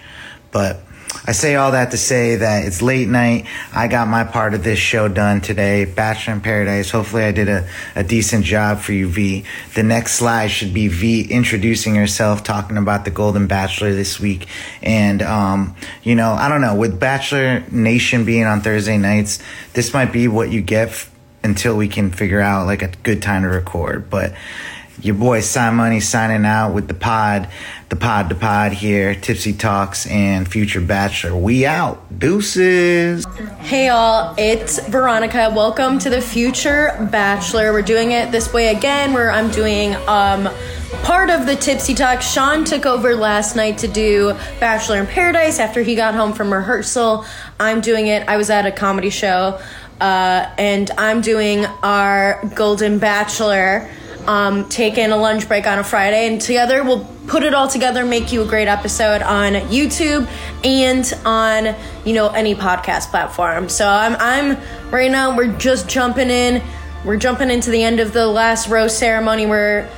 But 0.52 0.83
I 1.26 1.32
say 1.32 1.56
all 1.56 1.72
that 1.72 1.92
to 1.92 1.98
say 1.98 2.36
that 2.38 2.66
it's 2.66 2.82
late 2.82 3.08
night. 3.08 3.46
I 3.74 3.88
got 3.88 4.08
my 4.08 4.24
part 4.24 4.54
of 4.54 4.64
this 4.64 4.80
show 4.80 5.08
done 5.08 5.40
today. 5.40 5.86
Bachelor 5.86 6.34
in 6.34 6.42
Paradise. 6.42 6.92
Hopefully 6.92 7.24
I 7.24 7.32
did 7.32 7.48
a, 7.48 7.68
a 7.96 8.04
decent 8.04 8.44
job 8.44 8.80
for 8.80 8.92
you, 8.92 9.08
V. 9.08 9.46
The 9.74 9.84
next 9.84 10.16
slide 10.16 10.48
should 10.48 10.74
be 10.74 10.90
V 10.90 11.24
introducing 11.32 11.96
herself, 11.96 12.44
talking 12.44 12.78
about 12.78 13.06
the 13.06 13.12
Golden 13.12 13.48
Bachelor 13.48 13.94
this 13.94 14.20
week. 14.20 14.48
And, 14.82 15.22
um, 15.22 15.76
you 16.04 16.16
know, 16.16 16.34
I 16.34 16.50
don't 16.50 16.62
know, 16.62 16.76
with 16.76 17.00
Bachelor 17.00 17.64
Nation 17.72 18.26
being 18.26 18.46
on 18.46 18.62
Thursday 18.62 18.98
nights, 18.98 19.40
this 19.74 19.94
might 19.94 20.12
be 20.12 20.28
what 20.28 20.52
you 20.52 20.62
get 20.62 20.90
f- 20.90 21.10
until 21.44 21.78
we 21.78 21.88
can 21.88 22.12
figure 22.12 22.42
out 22.42 22.66
like 22.66 22.82
a 22.82 22.90
good 23.04 23.22
time 23.22 23.44
to 23.44 23.50
record. 23.50 24.10
But 24.10 24.34
your 25.02 25.16
boy 25.16 25.42
Simon 25.42 25.78
Money 25.78 26.00
signing 26.00 26.46
out 26.46 26.74
with 26.74 26.88
the 26.88 26.94
pod, 26.94 27.50
the 27.94 28.00
pod, 28.00 28.28
the 28.28 28.34
pod 28.34 28.72
here, 28.72 29.14
Tipsy 29.14 29.54
Talks 29.54 30.08
and 30.08 30.48
Future 30.48 30.82
Bachelor. 30.82 31.36
We 31.36 31.64
out. 31.64 32.02
Deuces. 32.18 33.24
Hey 33.60 33.90
all, 33.90 34.34
it's 34.36 34.80
Veronica. 34.88 35.52
Welcome 35.56 36.00
to 36.00 36.10
the 36.10 36.20
Future 36.20 37.08
Bachelor. 37.12 37.72
We're 37.72 37.84
doing 37.84 38.10
it 38.10 38.32
this 38.32 38.52
way 38.52 38.76
again, 38.76 39.14
where 39.14 39.30
I'm 39.30 39.52
doing 39.52 39.94
um 40.08 40.50
part 41.04 41.30
of 41.30 41.46
the 41.46 41.56
Tipsy 41.56 41.94
Talk. 41.94 42.24
Sean 42.24 42.66
took 42.66 42.88
over 42.88 43.16
last 43.16 43.56
night 43.56 43.78
to 43.80 43.88
do 43.88 44.34
Bachelor 44.60 44.98
in 44.98 45.06
Paradise 45.06 45.60
after 45.60 45.84
he 45.84 45.94
got 45.94 46.16
home 46.16 46.34
from 46.34 46.52
rehearsal. 46.52 47.28
I'm 47.60 47.80
doing 47.80 48.08
it. 48.08 48.28
I 48.28 48.38
was 48.38 48.50
at 48.50 48.66
a 48.66 48.72
comedy 48.72 49.12
show, 49.12 49.62
uh, 50.02 50.52
and 50.58 50.90
I'm 50.98 51.22
doing 51.22 51.68
our 51.84 52.44
Golden 52.56 52.98
Bachelor. 52.98 53.88
Um, 54.28 54.70
taking 54.70 55.12
a 55.12 55.18
lunch 55.18 55.48
break 55.48 55.68
on 55.68 55.80
a 55.80 55.84
Friday, 55.84 56.28
and 56.28 56.40
together 56.40 56.84
we'll 56.84 57.06
put 57.28 57.44
it 57.44 57.54
all 57.54 57.68
together, 57.68 58.06
make 58.06 58.32
you 58.32 58.42
a 58.42 58.46
great 58.46 58.68
episode 58.68 59.22
on 59.22 59.54
YouTube 59.70 60.30
and 60.64 61.14
on 61.26 61.76
you 62.06 62.14
know 62.14 62.30
any 62.30 62.56
podcast 62.56 63.10
platform. 63.10 63.70
So 63.70 63.88
I'm 63.88 64.16
I'm 64.20 64.58
right 64.92 65.12
now 65.12 65.36
we're 65.36 65.56
just 65.58 65.90
jumping 65.90 66.30
in. 66.30 66.62
We're 67.04 67.18
jumping 67.18 67.50
into 67.50 67.70
the 67.70 67.84
end 67.84 68.00
of 68.00 68.14
the 68.14 68.28
last 68.28 68.70
rose 68.70 68.98
ceremony 68.98 69.46
where 69.46 69.90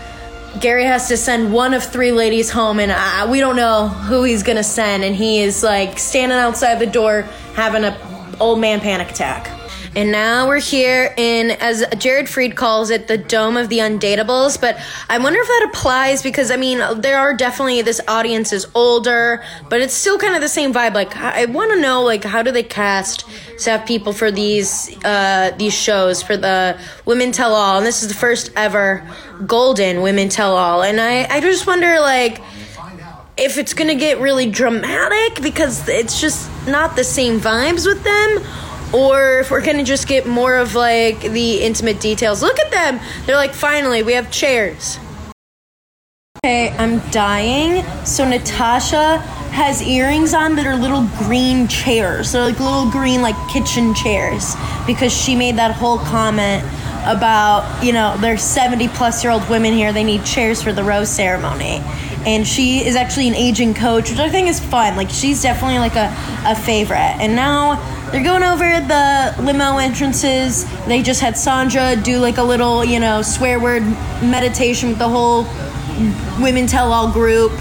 Gary 0.59 0.85
has 0.85 1.07
to 1.09 1.17
send 1.17 1.53
one 1.53 1.73
of 1.73 1.83
three 1.83 2.11
ladies 2.11 2.49
home, 2.49 2.79
and 2.79 2.91
uh, 2.91 3.27
we 3.29 3.39
don't 3.39 3.55
know 3.55 3.89
who 3.89 4.23
he's 4.23 4.41
gonna 4.41 4.63
send. 4.63 5.03
And 5.03 5.15
he 5.15 5.41
is 5.41 5.63
like 5.63 5.99
standing 5.99 6.37
outside 6.37 6.79
the 6.79 6.87
door 6.87 7.23
having 7.53 7.83
a 7.83 7.97
old 8.39 8.59
man 8.59 8.79
panic 8.79 9.11
attack. 9.11 9.54
And 9.95 10.11
now 10.11 10.45
we're 10.45 10.59
here 10.59 11.13
in, 11.15 11.51
as 11.51 11.85
Jared 11.97 12.25
Freid 12.25 12.55
calls 12.55 12.89
it, 12.89 13.07
the 13.07 13.17
dome 13.17 13.55
of 13.55 13.69
the 13.69 13.77
undateables. 13.77 14.59
But 14.59 14.77
I 15.07 15.17
wonder 15.19 15.39
if 15.39 15.47
that 15.47 15.69
applies 15.73 16.21
because, 16.21 16.51
I 16.51 16.57
mean, 16.57 16.79
there 16.99 17.17
are 17.17 17.33
definitely, 17.33 17.81
this 17.81 18.01
audience 18.05 18.51
is 18.51 18.67
older, 18.75 19.41
but 19.69 19.79
it's 19.79 19.93
still 19.93 20.17
kind 20.17 20.35
of 20.35 20.41
the 20.41 20.49
same 20.49 20.73
vibe. 20.73 20.95
Like, 20.95 21.15
I 21.15 21.45
want 21.45 21.71
to 21.71 21.79
know, 21.79 22.03
like, 22.03 22.25
how 22.25 22.43
do 22.43 22.51
they 22.51 22.63
cast 22.63 23.25
to 23.59 23.69
have 23.69 23.85
people 23.87 24.11
for 24.11 24.31
these, 24.31 24.93
uh, 25.05 25.51
these 25.57 25.73
shows, 25.73 26.21
for 26.21 26.35
the 26.35 26.77
Women 27.05 27.31
Tell 27.31 27.53
All? 27.53 27.77
And 27.77 27.85
this 27.85 28.03
is 28.03 28.09
the 28.09 28.15
first 28.15 28.51
ever 28.57 29.09
Golden 29.47 30.01
Women 30.01 30.27
Tell 30.27 30.57
All. 30.57 30.83
And 30.83 30.99
I, 30.99 31.23
I 31.33 31.39
just 31.39 31.65
wonder, 31.65 32.01
like, 32.01 32.41
if 33.37 33.57
it's 33.57 33.73
gonna 33.73 33.95
get 33.95 34.19
really 34.19 34.49
dramatic 34.49 35.41
because 35.41 35.87
it's 35.87 36.19
just 36.19 36.49
not 36.67 36.97
the 36.97 37.03
same 37.03 37.39
vibes 37.39 37.85
with 37.85 38.03
them 38.03 38.45
or 38.95 39.39
if 39.39 39.51
we're 39.51 39.63
gonna 39.65 39.83
just 39.83 40.07
get 40.07 40.25
more 40.25 40.55
of 40.55 40.75
like 40.75 41.19
the 41.19 41.61
intimate 41.61 41.99
details. 41.99 42.41
Look 42.41 42.59
at 42.59 42.71
them. 42.71 42.99
They're 43.25 43.35
like 43.35 43.53
finally 43.53 44.03
we 44.03 44.13
have 44.13 44.31
chairs. 44.31 44.97
Okay 46.37 46.69
i'm 46.77 46.99
dying. 47.11 47.83
So 48.05 48.23
natascha 48.25 49.21
has 49.51 49.81
earrings 49.81 50.33
on 50.33 50.55
that 50.55 50.65
are 50.65 50.75
little 50.75 51.07
green 51.19 51.67
chairs. 51.67 52.31
They're 52.31 52.43
like 52.43 52.59
little 52.59 52.89
green 52.89 53.21
like 53.21 53.35
kitchen 53.49 53.93
chairs. 53.93 54.55
Because 54.87 55.13
she 55.13 55.35
made 55.35 55.57
that 55.57 55.75
whole 55.75 55.97
comment 55.99 56.63
about 57.05 57.83
you 57.83 57.93
know 57.93 58.15
there's 58.17 58.41
70 58.41 58.87
plus 58.89 59.23
year 59.23 59.33
old 59.33 59.47
women 59.49 59.73
here. 59.73 59.91
They 59.91 60.03
need 60.03 60.23
chairs 60.23 60.61
for 60.61 60.71
the 60.71 60.83
rose 60.83 61.09
ceremony 61.09 61.81
and 62.25 62.47
she 62.47 62.85
is 62.85 62.95
actually 62.95 63.27
an 63.27 63.35
aging 63.35 63.73
coach 63.73 64.09
which 64.09 64.19
i 64.19 64.29
think 64.29 64.47
is 64.47 64.59
fun. 64.59 64.95
Like 64.95 65.09
she's 65.09 65.41
definitely 65.41 65.79
like 65.79 65.95
a, 65.95 66.13
a 66.45 66.55
favorite. 66.55 66.97
And 66.97 67.35
now 67.35 67.75
they're 68.11 68.23
going 68.23 68.43
over 68.43 68.63
the 68.63 69.35
limo 69.41 69.77
entrances. 69.77 70.65
They 70.85 71.01
just 71.01 71.21
had 71.21 71.37
sandra 71.37 71.95
do 71.95 72.19
like 72.19 72.37
a 72.37 72.43
little 72.43 72.83
you 72.83 72.99
know 72.99 73.21
swear 73.21 73.59
word 73.59 73.83
meditation 74.21 74.89
with 74.89 74.99
the 74.99 75.09
whole 75.09 75.43
women 76.41 76.67
tell 76.67 76.91
all 76.91 77.11
group. 77.11 77.51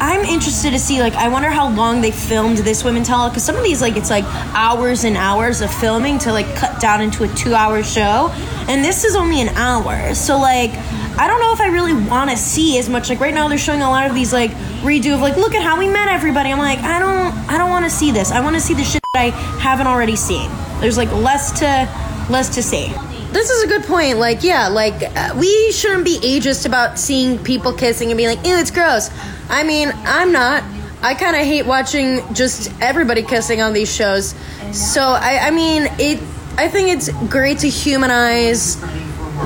I'm 0.00 0.20
interested 0.20 0.70
to 0.70 0.78
see 0.78 1.00
like 1.00 1.14
I 1.14 1.28
wonder 1.28 1.50
how 1.50 1.70
long 1.70 2.00
they 2.00 2.12
filmed 2.12 2.58
this 2.58 2.84
women 2.84 3.02
tell 3.02 3.20
all 3.20 3.28
because 3.30 3.44
some 3.44 3.56
of 3.56 3.64
these 3.64 3.80
like 3.80 3.96
it's 3.96 4.10
like 4.10 4.24
hours 4.54 5.04
and 5.04 5.16
hours 5.16 5.60
of 5.60 5.72
filming 5.74 6.18
to 6.20 6.32
like 6.32 6.46
cut 6.54 6.80
down 6.80 7.00
into 7.00 7.24
a 7.24 7.28
two 7.28 7.54
hour 7.54 7.82
show. 7.82 8.30
And 8.68 8.84
this 8.84 9.04
is 9.04 9.16
only 9.16 9.40
an 9.40 9.48
hour. 9.50 10.14
So 10.14 10.38
like 10.38 10.70
I 11.18 11.26
don't 11.26 11.40
know 11.40 11.52
if 11.52 11.60
I 11.60 11.66
really 11.66 11.94
want 11.94 12.30
to 12.30 12.36
see 12.36 12.78
as 12.78 12.88
much 12.88 13.08
like 13.08 13.18
right 13.20 13.34
now 13.34 13.48
they're 13.48 13.58
showing 13.58 13.82
a 13.82 13.90
lot 13.90 14.06
of 14.06 14.14
these 14.14 14.32
like 14.32 14.52
redo 14.82 15.14
of 15.14 15.20
like 15.20 15.36
look 15.36 15.54
at 15.54 15.62
how 15.62 15.78
we 15.78 15.88
met 15.88 16.08
everybody 16.08 16.52
I'm 16.52 16.58
like 16.58 16.78
I 16.78 16.98
don't 17.00 17.34
I 17.50 17.58
don't 17.58 17.70
want 17.70 17.84
to 17.84 17.90
see 17.90 18.12
this 18.12 18.30
I 18.30 18.40
want 18.40 18.54
to 18.54 18.60
see 18.60 18.74
the 18.74 18.84
shit 18.84 19.02
that 19.14 19.20
I 19.20 19.30
haven't 19.58 19.88
already 19.88 20.14
seen 20.16 20.48
there's 20.80 20.96
like 20.96 21.10
less 21.12 21.58
to 21.58 22.32
less 22.32 22.54
to 22.54 22.62
see 22.62 22.94
this 23.30 23.50
is 23.50 23.64
a 23.64 23.66
good 23.66 23.84
point. 23.84 24.18
Like, 24.18 24.42
yeah, 24.42 24.68
like 24.68 25.02
uh, 25.02 25.34
we 25.36 25.72
shouldn't 25.72 26.04
be 26.04 26.18
ageist 26.18 26.64
about 26.64 26.98
seeing 26.98 27.38
people 27.38 27.72
kissing 27.72 28.10
and 28.10 28.16
being 28.16 28.28
like, 28.28 28.46
"Ew, 28.46 28.56
it's 28.56 28.70
gross." 28.70 29.10
I 29.50 29.64
mean, 29.64 29.92
I'm 29.94 30.32
not. 30.32 30.62
I 31.02 31.14
kind 31.14 31.36
of 31.36 31.42
hate 31.42 31.66
watching 31.66 32.22
just 32.34 32.72
everybody 32.80 33.22
kissing 33.22 33.60
on 33.60 33.72
these 33.72 33.94
shows. 33.94 34.34
So 34.72 35.02
I, 35.02 35.48
I 35.48 35.50
mean, 35.50 35.88
it. 35.98 36.20
I 36.56 36.68
think 36.68 36.88
it's 36.88 37.10
great 37.28 37.58
to 37.58 37.68
humanize 37.68 38.82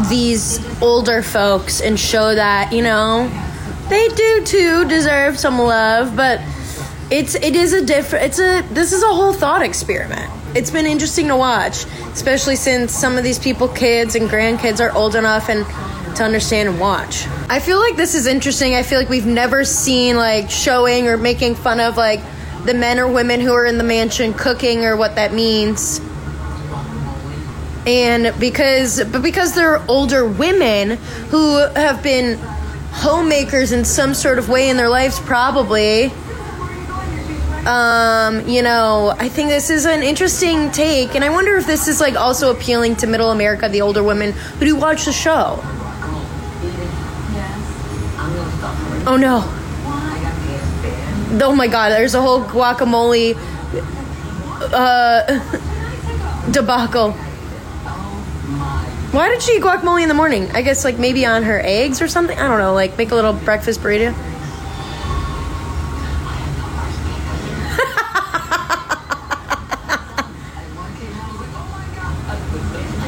these 0.08 0.61
older 0.82 1.22
folks 1.22 1.80
and 1.80 1.99
show 1.99 2.34
that 2.34 2.72
you 2.72 2.82
know 2.82 3.28
they 3.88 4.08
do 4.08 4.44
too 4.44 4.88
deserve 4.88 5.38
some 5.38 5.58
love, 5.58 6.16
but 6.16 6.40
it's 7.11 7.34
it 7.34 7.56
is 7.56 7.72
a 7.72 7.84
different. 7.84 8.26
It's 8.26 8.38
a 8.38 8.62
this 8.72 8.92
is 8.92 9.02
a 9.02 9.08
whole 9.08 9.32
thought 9.32 9.62
experiment 9.62 10.30
it's 10.54 10.70
been 10.70 10.87
interesting 10.87 11.28
to 11.28 11.37
watch, 11.37 11.84
especially 12.12 12.56
since 12.56 12.92
some 12.92 13.16
of 13.16 13.25
these 13.25 13.38
people, 13.38 13.68
kids 13.68 14.14
and 14.14 14.28
grandkids, 14.28 14.80
are 14.80 14.94
old 14.94 15.14
enough 15.14 15.49
and 15.49 15.64
to 16.16 16.25
understand 16.25 16.68
and 16.68 16.78
watch. 16.78 17.26
I 17.49 17.58
feel 17.58 17.78
like 17.78 17.96
this 17.96 18.14
is 18.14 18.26
interesting. 18.26 18.75
I 18.75 18.82
feel 18.82 18.99
like 18.99 19.08
we've 19.08 19.26
never 19.26 19.64
seen 19.64 20.16
like 20.16 20.50
showing 20.50 21.08
or 21.08 21.16
making 21.16 21.54
fun 21.54 21.80
of 21.80 21.96
like 21.96 22.20
the 22.64 22.75
men 22.75 22.99
or 22.99 23.11
women 23.11 23.40
who 23.40 23.52
are 23.54 23.64
in 23.64 23.78
the 23.78 23.84
mansion 23.84 24.34
cooking 24.34 24.84
or 24.84 24.96
what 24.96 25.16
that 25.16 25.32
means. 25.32 26.00
And 27.86 28.38
because 28.38 29.02
but 29.04 29.22
because 29.22 29.54
they're 29.54 29.82
older 29.90 30.26
women 30.26 30.98
who 31.30 31.56
have 31.56 32.02
been 32.02 32.38
homemakers 32.92 33.72
in 33.72 33.84
some 33.84 34.14
sort 34.14 34.38
of 34.38 34.48
way 34.48 34.70
in 34.70 34.76
their 34.76 34.88
lives 34.88 35.18
probably 35.18 36.12
um, 37.66 38.48
you 38.48 38.62
know, 38.62 39.14
I 39.16 39.28
think 39.28 39.48
this 39.48 39.70
is 39.70 39.86
an 39.86 40.02
interesting 40.02 40.72
take, 40.72 41.14
and 41.14 41.24
I 41.24 41.30
wonder 41.30 41.56
if 41.56 41.64
this 41.64 41.86
is 41.86 42.00
like 42.00 42.16
also 42.16 42.50
appealing 42.50 42.96
to 42.96 43.06
middle 43.06 43.30
America, 43.30 43.68
the 43.68 43.82
older 43.82 44.02
women 44.02 44.32
who 44.32 44.64
do 44.64 44.76
watch 44.76 45.04
the 45.04 45.12
show. 45.12 45.60
Oh 49.04 49.16
no. 49.18 49.42
Oh 51.40 51.54
my 51.56 51.68
god, 51.68 51.90
there's 51.90 52.14
a 52.14 52.20
whole 52.20 52.42
guacamole 52.42 53.36
uh, 54.72 56.50
debacle. 56.50 57.14
Why 59.12 59.28
did 59.28 59.42
she 59.42 59.52
eat 59.57 59.62
guacamole 59.62 60.02
in 60.02 60.09
the 60.09 60.14
morning? 60.14 60.50
I 60.52 60.62
guess 60.62 60.87
like 60.87 60.99
maybe 60.99 61.26
on 61.26 61.42
her 61.42 61.61
eggs 61.62 62.00
or 62.00 62.09
something. 62.09 62.38
I 62.38 62.49
don't 62.49 62.59
know, 62.59 62.73
like 62.73 62.97
make 62.97 63.11
a 63.11 63.14
little 63.14 63.35
breakfast 63.35 63.81
burrito. 63.81 64.14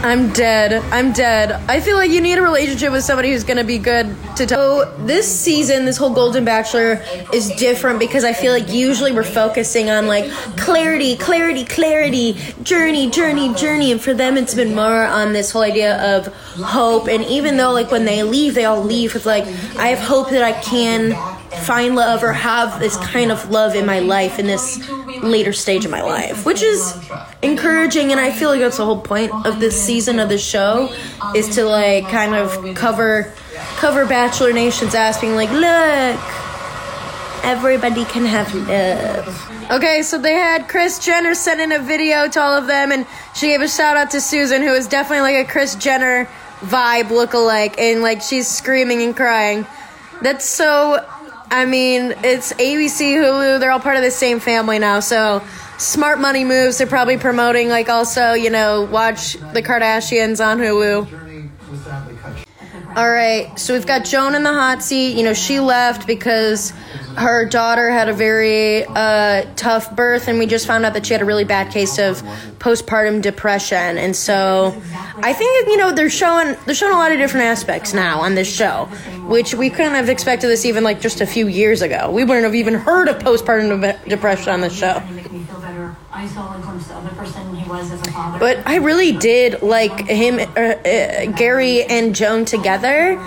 I'm 0.05 0.35
dead. 0.35 0.75
I'm 0.93 1.13
dead. 1.13 1.53
I 1.67 1.81
feel 1.81 1.97
like 1.97 2.11
you 2.11 2.21
need 2.21 2.37
a 2.37 2.43
relationship 2.43 2.93
with 2.93 3.05
somebody 3.05 3.33
who's 3.33 3.43
gonna 3.43 3.65
be 3.65 3.79
good 3.79 4.15
to 4.37 4.45
tell. 4.45 4.85
So 4.85 5.07
this 5.07 5.27
season, 5.27 5.87
this 5.87 5.97
whole 5.97 6.13
Golden 6.13 6.45
Bachelor 6.45 7.03
is 7.33 7.49
different 7.53 7.99
because 7.99 8.23
I 8.23 8.35
feel 8.35 8.53
like 8.53 8.71
usually 8.71 9.13
we're 9.13 9.23
focusing 9.23 9.89
on 9.89 10.07
like 10.07 10.31
clarity, 10.59 11.17
clarity, 11.17 11.65
clarity, 11.65 12.35
journey, 12.63 13.09
journey, 13.09 13.55
journey, 13.55 13.93
and 13.93 14.01
for 14.01 14.13
them 14.13 14.37
it's 14.37 14.55
been 14.55 14.75
more 14.75 15.05
on 15.05 15.33
this 15.33 15.51
whole 15.53 15.63
idea 15.63 15.97
of 16.17 16.27
hope. 16.57 17.09
And 17.09 17.25
even 17.25 17.57
though 17.57 17.73
like 17.73 17.91
when 17.91 18.05
they 18.05 18.23
leave, 18.25 18.55
they 18.55 18.67
all 18.67 18.83
leave 18.83 19.15
with 19.15 19.25
like 19.25 19.45
I 19.79 19.89
have 19.89 20.01
hope 20.01 20.29
that 20.31 20.43
I 20.43 20.53
can 20.61 21.13
find 21.63 21.97
love 21.97 22.23
or 22.23 22.33
have 22.35 22.79
this 22.79 22.99
kind 22.99 23.33
of 23.33 23.51
love 23.51 23.75
in 23.75 23.87
my 23.87 24.01
life 24.01 24.39
in 24.39 24.47
this 24.47 24.87
later 25.25 25.53
stage 25.53 25.85
of 25.85 25.91
my 25.91 26.03
life, 26.03 26.45
which 26.47 26.63
is 26.63 26.97
encouraging. 27.43 28.11
And 28.11 28.21
I 28.21 28.31
feel 28.33 28.51
like 28.51 28.61
that's 28.61 28.77
the 28.77 28.85
whole 28.85 29.01
point 29.01 29.33
of 29.47 29.61
this 29.61 29.81
season 29.81 30.19
of 30.19 30.29
the 30.29 30.39
show 30.39 30.95
is 31.35 31.55
to 31.57 31.65
like 31.65 32.09
kind 32.09 32.35
of 32.35 32.75
cover 32.75 33.33
cover 33.77 34.07
Bachelor 34.07 34.53
Nation's 34.53 34.95
ass, 34.95 35.21
being 35.21 35.35
like, 35.35 35.51
look, 35.51 36.21
everybody 37.45 38.05
can 38.07 38.25
have 38.25 38.55
love. 38.55 39.71
Okay, 39.71 40.03
so 40.03 40.19
they 40.19 40.35
had 40.35 40.69
Kris 40.69 40.99
Jenner 40.99 41.35
send 41.35 41.61
in 41.61 41.73
a 41.73 41.79
video 41.79 42.29
to 42.29 42.41
all 42.41 42.57
of 42.57 42.67
them, 42.67 42.93
and 42.93 43.07
she 43.35 43.49
gave 43.49 43.61
a 43.61 43.69
shout 43.69 43.97
out 43.97 44.11
to 44.11 44.21
Susan, 44.21 44.63
who 44.63 44.73
is 44.73 44.89
definitely 44.89 45.33
like 45.33 45.47
a 45.47 45.51
Kris 45.51 45.75
Jenner 45.75 46.29
vibe 46.61 47.11
look 47.11 47.35
alike, 47.35 47.79
and 47.79 48.03
like 48.03 48.23
she's 48.23 48.49
screaming 48.49 49.03
and 49.03 49.17
crying. 49.17 49.67
That's 50.23 50.45
so. 50.45 51.07
I 51.51 51.65
mean, 51.67 52.15
it's 52.25 52.53
ABC, 52.55 53.15
Hulu. 53.17 53.61
They're 53.61 53.71
all 53.71 53.81
part 53.81 53.97
of 53.97 54.03
the 54.03 54.11
same 54.11 54.41
family 54.41 54.79
now, 54.79 55.01
so 55.01 55.43
smart 55.79 56.19
money 56.19 56.45
moves. 56.45 56.79
They're 56.79 56.87
probably 56.87 57.17
promoting 57.17 57.69
like 57.69 57.89
also, 57.89 58.33
you 58.33 58.51
know, 58.51 58.83
watch 58.83 59.35
the 59.35 59.63
Kardashians 59.63 60.45
on 60.45 60.59
Hulu. 60.59 61.24
All 62.97 63.11
right, 63.11 63.59
so 63.59 63.75
we've 63.75 63.87
got 63.87 64.05
Joan 64.05 64.37
in 64.37 64.45
the 64.45 64.53
hot 64.53 64.81
seat. 64.81 65.17
You 65.17 65.25
know, 65.25 65.35
she 65.35 65.59
left 65.59 66.07
because 66.07 66.71
her 67.17 67.45
daughter 67.45 67.91
had 67.91 68.09
a 68.09 68.13
very 68.13 68.85
uh, 68.85 69.47
tough 69.57 69.97
birth, 69.97 70.29
and 70.29 70.39
we 70.39 70.47
just 70.47 70.65
found 70.65 70.85
out 70.85 70.95
that 70.95 71.05
she 71.05 71.13
had 71.13 71.21
a 71.21 71.25
really 71.25 71.43
bad 71.43 71.73
case 71.73 71.99
of 71.99 72.23
postpartum 72.61 73.21
depression. 73.21 73.99
And 73.99 74.15
so, 74.15 74.81
I 75.17 75.33
think 75.33 75.67
you 75.67 75.77
know 75.77 75.91
they're 75.91 76.09
showing 76.09 76.57
they're 76.67 76.75
showing 76.77 76.95
a 76.95 76.97
lot 76.97 77.11
of 77.11 77.19
different 77.19 77.47
aspects 77.47 77.95
now 77.95 78.21
on 78.21 78.37
this 78.37 78.53
show, 78.53 78.85
which 79.27 79.55
we 79.55 79.71
couldn't 79.71 79.95
have 79.95 80.09
expected 80.09 80.47
this 80.47 80.65
even 80.65 80.85
like 80.85 81.01
just 81.01 81.21
a 81.21 81.27
few 81.27 81.49
years 81.49 81.83
ago. 81.83 82.13
We 82.13 82.23
wouldn't 82.23 82.45
have 82.45 82.55
even 82.55 82.75
heard 82.75 83.09
of 83.09 83.19
postpartum 83.19 83.81
de- 83.81 84.09
depression 84.09 84.51
on 84.51 84.61
the 84.61 84.71
show. 84.71 85.03
Make 86.25 86.31
me 86.31 86.35
feel 86.35 86.43
better. 86.45 86.55
I 86.55 86.57
saw 86.57 86.59
a 86.59 86.63
glimpse 86.63 86.91
of 86.91 87.05
the 87.05 87.11
person 87.11 87.55
he 87.55 87.69
was 87.69 87.93
as 87.93 88.01
a 88.01 88.11
father. 88.13 88.39
But 88.39 88.67
I 88.67 88.77
really 88.77 89.13
did 89.13 89.63
like 89.63 90.07
him, 90.07 90.39
uh, 90.39 90.61
uh, 90.61 91.27
Gary 91.33 91.83
and 91.85 92.15
Joan 92.15 92.45
together. 92.45 93.21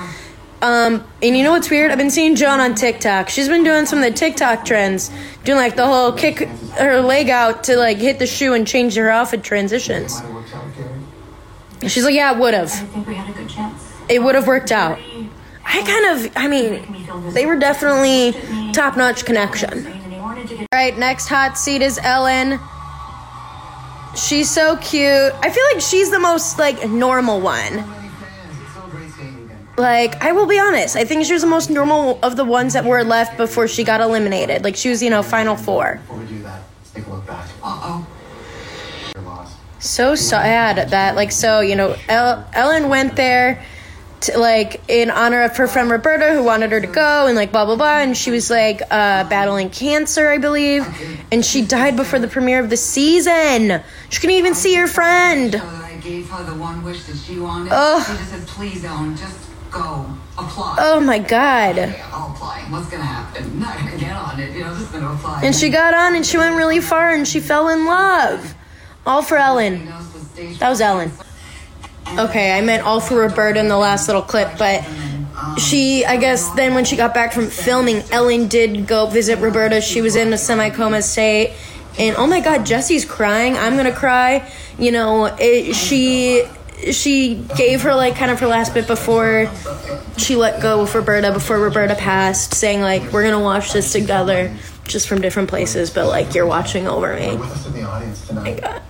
Um, 0.59 1.03
and 1.21 1.37
you 1.37 1.43
know 1.43 1.51
what's 1.51 1.69
weird? 1.69 1.91
I've 1.91 1.99
been 1.99 2.09
seeing 2.09 2.35
Joan 2.35 2.59
on 2.59 2.73
TikTok. 2.73 3.29
She's 3.29 3.47
been 3.47 3.63
doing 3.63 3.85
some 3.85 3.99
of 3.99 4.05
the 4.05 4.11
TikTok 4.11 4.65
trends, 4.65 5.11
doing 5.43 5.57
like 5.57 5.75
the 5.75 5.85
whole 5.85 6.11
kick 6.11 6.39
her 6.79 6.99
leg 7.01 7.29
out 7.29 7.65
to 7.65 7.77
like 7.77 7.97
hit 7.97 8.17
the 8.17 8.25
shoe 8.25 8.53
and 8.55 8.65
change 8.65 8.95
her 8.95 9.09
outfit 9.09 9.43
transitions. 9.43 10.15
Might 10.15 10.25
have 10.25 10.33
worked 10.33 10.55
out, 10.55 10.75
Gary. 10.75 11.89
She's 11.89 12.03
like, 12.03 12.15
yeah, 12.15 12.33
it 12.33 12.39
would 12.39 12.55
I 12.55 12.57
have. 12.57 12.71
think 12.71 13.07
we 13.07 13.13
had 13.13 13.29
a 13.29 13.33
good 13.37 13.47
chance. 13.47 13.93
It 14.09 14.23
would 14.23 14.33
have 14.33 14.47
worked 14.47 14.71
out. 14.71 14.97
I 15.63 15.83
kind 15.83 16.25
of, 16.25 16.31
I 16.35 16.47
mean, 16.47 17.05
they 17.33 17.45
were 17.45 17.57
definitely 17.57 18.31
top 18.73 18.97
notch 18.97 19.25
connection. 19.25 19.85
And 19.85 20.11
he 20.13 20.19
wanted 20.19 20.47
to 20.47 20.55
get 20.55 20.61
All 20.61 20.79
right, 20.79 20.97
next 20.97 21.27
hot 21.27 21.57
seat 21.57 21.83
is 21.83 21.99
Ellen. 22.01 22.59
She's 24.17 24.49
so 24.49 24.75
cute. 24.77 25.31
I 25.41 25.49
feel 25.49 25.63
like 25.73 25.81
she's 25.81 26.09
the 26.09 26.19
most 26.19 26.57
like 26.57 26.89
normal 26.89 27.39
one. 27.39 27.75
Many 27.75 27.81
fans. 27.85 28.59
It's 28.61 28.73
so 28.73 28.81
great 28.89 29.11
seeing 29.11 29.37
you 29.37 29.45
again. 29.45 29.67
Like, 29.77 30.21
I 30.23 30.31
will 30.31 30.47
be 30.47 30.59
honest, 30.59 30.95
I 30.95 31.05
think 31.05 31.25
she 31.25 31.33
was 31.33 31.43
the 31.43 31.47
most 31.47 31.69
normal 31.69 32.19
of 32.23 32.35
the 32.35 32.43
ones 32.43 32.73
that 32.73 32.83
were 32.83 33.03
left 33.03 33.37
before 33.37 33.67
she 33.67 33.83
got 33.83 34.01
eliminated. 34.01 34.63
Like, 34.63 34.75
she 34.75 34.89
was, 34.89 35.03
you 35.03 35.11
know, 35.11 35.21
final 35.21 35.55
four. 35.55 36.01
Before 36.01 36.17
we 36.17 36.25
do 36.25 36.39
that, 36.43 36.61
let's 36.79 36.91
take 36.91 37.05
a 37.05 37.09
look 37.11 37.25
back. 37.27 37.47
Uh-oh. 37.63 38.07
So 39.79 40.15
sad 40.15 40.89
that, 40.89 41.15
like, 41.15 41.31
so, 41.31 41.59
you 41.59 41.75
know, 41.75 41.95
El- 42.09 42.43
Ellen 42.53 42.89
went 42.89 43.15
there, 43.15 43.63
to, 44.21 44.37
like, 44.37 44.81
in 44.87 45.09
honor 45.09 45.43
of 45.43 45.55
her 45.57 45.67
friend 45.67 45.89
Roberta, 45.89 46.33
who 46.33 46.43
wanted 46.43 46.71
her 46.71 46.81
to 46.81 46.87
go, 46.87 47.27
and, 47.27 47.35
like, 47.35 47.51
blah, 47.51 47.65
blah, 47.65 47.75
blah. 47.75 47.99
And 47.99 48.15
she 48.15 48.31
was, 48.31 48.49
like, 48.49 48.81
uh, 48.81 49.23
battling 49.29 49.69
cancer, 49.69 50.29
I 50.29 50.37
believe. 50.37 50.85
And 51.31 51.45
she 51.45 51.61
died 51.61 51.95
before 51.95 52.19
the 52.19 52.27
premiere 52.27 52.59
of 52.59 52.69
the 52.69 52.77
season. 52.77 53.81
She 54.09 54.19
couldn't 54.19 54.35
even 54.35 54.55
see 54.55 54.75
her 54.75 54.87
friend. 54.87 55.55
I 55.55 55.99
gave 56.01 56.29
her 56.29 56.43
the 56.43 56.55
one 56.55 56.83
wish 56.83 57.03
that 57.05 57.17
she 57.17 57.39
wanted. 57.39 57.71
Ugh. 57.71 58.05
She 58.05 58.17
just 58.17 58.31
said, 58.31 58.47
please 58.47 58.81
don't, 58.83 59.15
just 59.15 59.47
go. 59.71 60.05
Apply. 60.37 60.75
Oh 60.79 60.99
my 60.99 61.17
god. 61.17 61.79
I'll 62.11 62.31
apply. 62.31 62.65
What's 62.69 62.89
gonna 62.89 63.03
happen? 63.03 63.59
Not 63.59 63.75
gonna 63.77 63.97
get 63.97 64.15
on 64.15 64.39
it, 64.39 64.53
you 64.53 64.63
know, 64.63 64.73
just 64.75 64.91
gonna 64.91 65.11
apply. 65.11 65.41
And 65.43 65.55
she 65.55 65.69
got 65.69 65.95
on 65.95 66.15
and 66.15 66.23
she 66.25 66.37
went 66.37 66.55
really 66.55 66.79
far 66.79 67.09
and 67.09 67.27
she 67.27 67.39
fell 67.39 67.69
in 67.69 67.85
love. 67.85 68.53
All 69.05 69.23
for 69.23 69.37
Ellen. 69.37 69.85
Diagnosed 69.85 70.13
with 70.13 70.31
stage 70.31 70.59
That 70.59 70.69
was 70.69 70.79
Ellen. 70.79 71.11
Okay, 72.17 72.57
I 72.57 72.61
meant 72.61 72.83
all 72.83 72.99
for 72.99 73.15
Roberta 73.15 73.59
in 73.59 73.67
the 73.67 73.77
last 73.77 74.07
little 74.07 74.21
clip, 74.21 74.57
but 74.57 74.83
she, 75.59 76.05
I 76.05 76.17
guess, 76.17 76.49
then 76.51 76.73
when 76.73 76.85
she 76.85 76.95
got 76.95 77.13
back 77.13 77.33
from 77.33 77.47
filming, 77.47 78.03
Ellen 78.11 78.47
did 78.47 78.87
go 78.87 79.07
visit 79.07 79.39
Roberta. 79.39 79.81
She 79.81 80.01
was 80.01 80.15
in 80.15 80.31
a 80.33 80.37
semi 80.37 80.69
coma 80.69 81.01
state. 81.01 81.53
And 81.99 82.15
oh 82.15 82.27
my 82.27 82.41
god, 82.41 82.65
Jesse's 82.65 83.05
crying. 83.05 83.57
I'm 83.57 83.75
gonna 83.75 83.93
cry. 83.93 84.47
You 84.77 84.91
know, 84.91 85.25
it, 85.39 85.73
she 85.73 86.43
she 86.91 87.43
gave 87.57 87.81
her 87.81 87.95
like 87.95 88.15
kind 88.15 88.29
of 88.29 88.39
her 88.39 88.47
last 88.47 88.73
bit 88.73 88.85
before 88.85 89.49
she 90.17 90.35
let 90.35 90.61
go 90.61 90.81
of 90.81 90.93
Roberta 90.93 91.31
before 91.31 91.59
Roberta 91.59 91.95
passed, 91.95 92.53
saying 92.53 92.81
like 92.81 93.11
we're 93.11 93.23
gonna 93.23 93.43
watch 93.43 93.73
this 93.73 93.91
together, 93.91 94.55
just 94.83 95.07
from 95.07 95.21
different 95.21 95.49
places, 95.49 95.89
but 95.89 96.07
like 96.07 96.35
you're 96.35 96.45
watching 96.45 96.87
over 96.87 97.15
me. 97.15 97.35
With 97.35 97.51
us 97.51 97.67
in 97.67 97.73
the 97.73 97.83
audience 97.83 98.27
tonight. 98.27 98.61
God. 98.61 98.81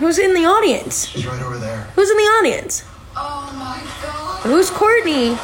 Who's 0.00 0.18
in 0.18 0.32
the 0.32 0.46
audience? 0.46 1.06
She's 1.08 1.26
right 1.26 1.42
over 1.42 1.58
there. 1.58 1.82
Who's 1.94 2.08
in 2.10 2.16
the 2.16 2.22
audience? 2.22 2.84
Oh 3.14 3.52
my 3.54 3.82
god. 4.02 4.40
Who's 4.44 4.70
Courtney? 4.70 5.36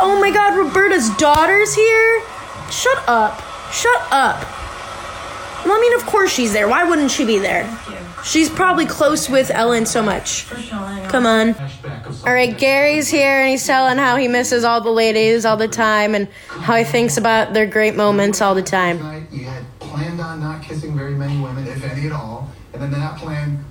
Oh 0.00 0.16
my 0.18 0.30
god, 0.30 0.56
Roberta's 0.56 1.10
daughter's 1.16 1.74
here? 1.74 2.22
Shut 2.70 3.06
up. 3.06 3.42
Shut 3.70 4.00
up. 4.10 4.40
Well, 5.62 5.76
I 5.76 5.78
mean, 5.78 5.94
of 6.00 6.06
course 6.06 6.32
she's 6.32 6.54
there. 6.54 6.68
Why 6.68 6.84
wouldn't 6.84 7.10
she 7.10 7.26
be 7.26 7.38
there? 7.38 7.68
She's 8.24 8.48
probably 8.48 8.86
close 8.86 9.28
with 9.28 9.50
Ellen 9.50 9.84
so 9.84 10.02
much. 10.02 10.48
Come 11.08 11.26
on. 11.26 11.54
All 12.26 12.32
right, 12.32 12.56
Gary's 12.56 13.10
here 13.10 13.40
and 13.40 13.50
he's 13.50 13.66
telling 13.66 13.98
how 13.98 14.16
he 14.16 14.26
misses 14.26 14.64
all 14.64 14.80
the 14.80 14.90
ladies 14.90 15.44
all 15.44 15.58
the 15.58 15.68
time 15.68 16.14
and 16.14 16.28
how 16.48 16.76
he 16.76 16.84
thinks 16.84 17.18
about 17.18 17.52
their 17.52 17.66
great 17.66 17.94
moments 17.94 18.40
all 18.40 18.54
the 18.54 18.62
time. 18.62 19.26
And 22.80 22.92
then 22.92 23.00
that 23.00 23.18
plan 23.18 23.64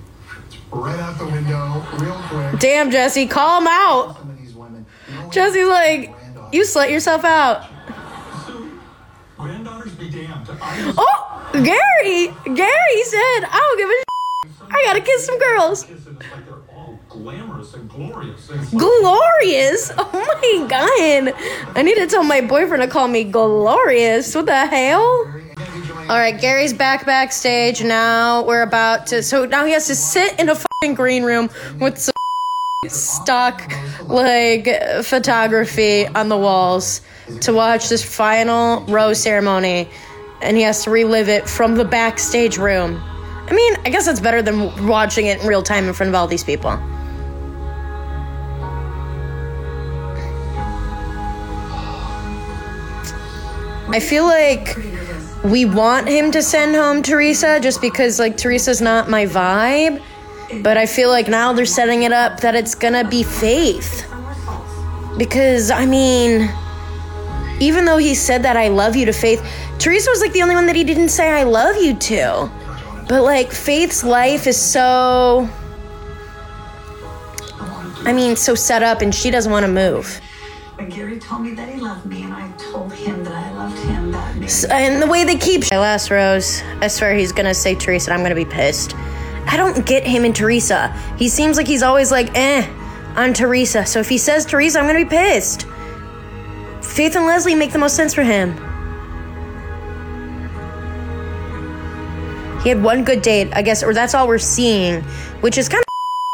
right 0.72 1.00
out 1.00 1.18
the 1.18 1.26
window, 1.26 1.84
real 2.00 2.22
quick. 2.28 2.60
Damn, 2.60 2.92
Jesse, 2.92 3.26
call 3.26 3.62
him 3.62 3.68
out. 3.68 4.18
Some 4.18 4.30
of 4.30 4.38
these 4.38 4.54
women. 4.54 4.86
you 5.10 5.16
know, 5.16 5.30
Jesse's 5.30 5.68
like, 5.68 6.14
you 6.52 6.64
slut 6.64 6.92
yourself 6.92 7.24
out. 7.24 7.70
Granddaughters 9.38 9.94
be 9.94 10.10
damned. 10.10 10.48
Oh, 10.98 11.50
Gary! 11.54 12.34
Gary 12.56 13.04
said, 13.04 13.46
I 13.46 13.60
don't 13.60 13.78
give 13.78 13.90
a 13.90 13.94
sh- 13.94 14.04
I 14.70 14.84
gotta 14.86 15.02
kiss 15.02 15.26
some 15.26 15.40
girls. 15.40 15.90
It's 15.90 16.06
like 16.08 16.46
they're 16.46 16.56
all 16.76 17.00
glamorous 17.08 17.74
and 17.76 17.90
glorious. 17.90 18.50
It's 18.50 18.72
Glorious! 18.72 19.92
Oh 19.98 20.10
my 20.12 20.68
god. 20.68 21.34
I 21.78 21.82
need 21.84 21.96
to 21.96 22.08
tell 22.08 22.24
my 22.24 22.42
boyfriend 22.42 22.84
to 22.84 22.90
call 22.90 23.08
me 23.08 23.24
glorious. 23.24 24.36
What 24.36 24.48
the 24.48 24.66
hell? 24.66 25.32
All 26.10 26.16
right, 26.16 26.40
Gary's 26.40 26.72
back 26.72 27.06
backstage. 27.06 27.84
Now 27.84 28.46
we're 28.46 28.62
about 28.62 29.08
to. 29.08 29.22
So 29.22 29.46
now 29.46 29.66
he 29.66 29.74
has 29.74 29.88
to 29.88 29.96
sit 29.96 30.40
in 30.40 30.48
a 30.48 30.56
fucking 30.56 30.96
green 30.96 31.24
room 31.24 31.50
with 31.82 31.98
some 31.98 32.14
stock 32.88 33.70
like 34.08 34.70
photography 35.04 36.08
on 36.08 36.30
the 36.30 36.38
walls 36.38 37.02
to 37.42 37.52
watch 37.52 37.90
this 37.90 38.06
final 38.06 38.86
row 38.86 39.12
ceremony, 39.12 39.90
and 40.42 40.56
he 40.56 40.64
has 40.64 40.86
to 40.86 40.92
relive 40.92 41.28
it 41.28 41.50
from 41.50 41.76
the 41.76 41.84
backstage 41.84 42.58
room. 42.58 43.04
I 43.48 43.54
mean, 43.54 43.76
I 43.84 43.90
guess 43.90 44.06
that's 44.06 44.22
better 44.22 44.42
than 44.42 44.88
watching 44.88 45.26
it 45.26 45.42
in 45.42 45.48
real 45.48 45.62
time 45.62 45.90
in 45.90 45.94
front 45.94 46.08
of 46.08 46.16
all 46.16 46.28
these 46.28 46.44
people. 46.44 46.72
I 53.90 54.00
feel 54.00 54.24
like 54.24 54.78
we 55.44 55.66
want 55.66 56.08
him 56.08 56.32
to 56.32 56.42
send 56.42 56.76
home 56.76 57.02
Theresa 57.02 57.60
just 57.60 57.82
because 57.82 58.20
like 58.20 58.38
Theresa's 58.38 58.82
not 58.82 59.10
my 59.10 59.26
vibe. 59.26 60.02
But 60.64 60.78
I 60.78 60.86
feel 60.86 61.10
like 61.10 61.28
now 61.28 61.52
they're 61.52 61.66
setting 61.66 62.04
it 62.04 62.14
up 62.14 62.40
that 62.40 62.56
it's 62.56 62.74
gonna 62.74 63.08
be 63.08 63.24
Faith. 63.24 64.10
Because 65.18 65.72
I 65.72 65.86
mean, 65.86 66.50
even 67.60 67.86
though 67.86 67.98
he 67.98 68.16
said 68.16 68.44
that 68.44 68.56
I 68.56 68.70
love 68.70 68.96
you 68.96 69.06
to 69.06 69.14
Faith, 69.14 69.46
Theresa 69.80 70.10
was 70.10 70.22
like 70.22 70.34
the 70.34 70.42
only 70.42 70.56
one 70.56 70.66
that 70.68 70.76
he 70.76 70.84
didn't 70.84 71.10
say 71.10 71.30
I 71.30 71.44
love 71.44 71.76
you 71.78 71.96
to. 71.96 72.50
But 73.10 73.24
like 73.24 73.52
Faith's 73.52 74.04
life 74.04 74.48
is 74.48 74.58
so 74.58 75.50
I 78.08 78.14
mean, 78.14 78.38
so 78.38 78.56
set 78.56 78.84
up 78.84 79.02
and 79.02 79.14
she 79.14 79.30
doesn't 79.30 79.52
want 79.52 79.66
to 79.66 79.72
move. 79.72 80.22
Gary 80.90 81.20
told 81.20 81.42
me 81.42 81.54
that 81.56 81.68
he 81.68 81.80
loved 81.80 82.06
me, 82.06 82.24
him. 84.48 84.62
That 84.62 84.70
made 84.70 84.86
S- 84.88 84.96
And 84.96 85.02
the 85.02 85.08
way 85.08 85.24
they 85.24 85.36
keep 85.36 85.64
my 85.72 85.80
last 85.80 86.10
rose, 86.12 86.62
I 86.82 86.88
swear 86.88 87.14
he's 87.16 87.32
gonna 87.32 87.54
say 87.54 87.76
Theresa, 87.76 88.12
and 88.12 88.18
I'm 88.18 88.24
gonna 88.24 88.36
be 88.36 88.46
pissed. 88.46 88.96
I 89.48 89.58
don't 89.58 89.86
get 89.86 90.04
him 90.06 90.26
and 90.26 90.36
Theresa. 90.36 90.90
He 91.18 91.30
seems 91.30 91.58
like 91.58 91.68
he's 91.68 91.84
always 91.84 92.12
like, 92.12 92.30
eh, 92.36 92.68
on 93.16 93.34
Theresa. 93.34 93.86
So 93.86 94.00
if 94.00 94.10
he 94.10 94.18
says 94.18 94.46
Theresa, 94.46 94.80
I'm 94.80 94.88
gonna 94.88 95.00
be 95.00 95.06
pissed. 95.06 95.66
Faith 96.82 97.16
and 97.16 97.26
Leslie 97.26 97.56
make 97.56 97.72
the 97.72 97.80
most 97.80 97.96
sense 97.96 98.14
for 98.14 98.24
him. 98.24 98.54
He 102.64 102.70
had 102.70 102.84
one 102.84 103.04
good 103.04 103.22
date, 103.22 103.50
I 103.54 103.62
guess, 103.62 103.84
or 103.84 103.94
that's 103.94 104.14
all 104.14 104.28
we're 104.28 104.40
seeing, 104.40 105.02
which 105.42 105.58
is 105.58 105.70
kind 105.70 105.82
of 105.82 105.88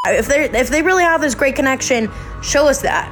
if 0.15 0.27
they 0.27 0.49
if 0.49 0.69
they 0.69 0.81
really 0.81 1.03
have 1.03 1.21
this 1.21 1.35
great 1.35 1.55
connection, 1.55 2.09
show 2.41 2.67
us 2.67 2.81
that. 2.81 3.11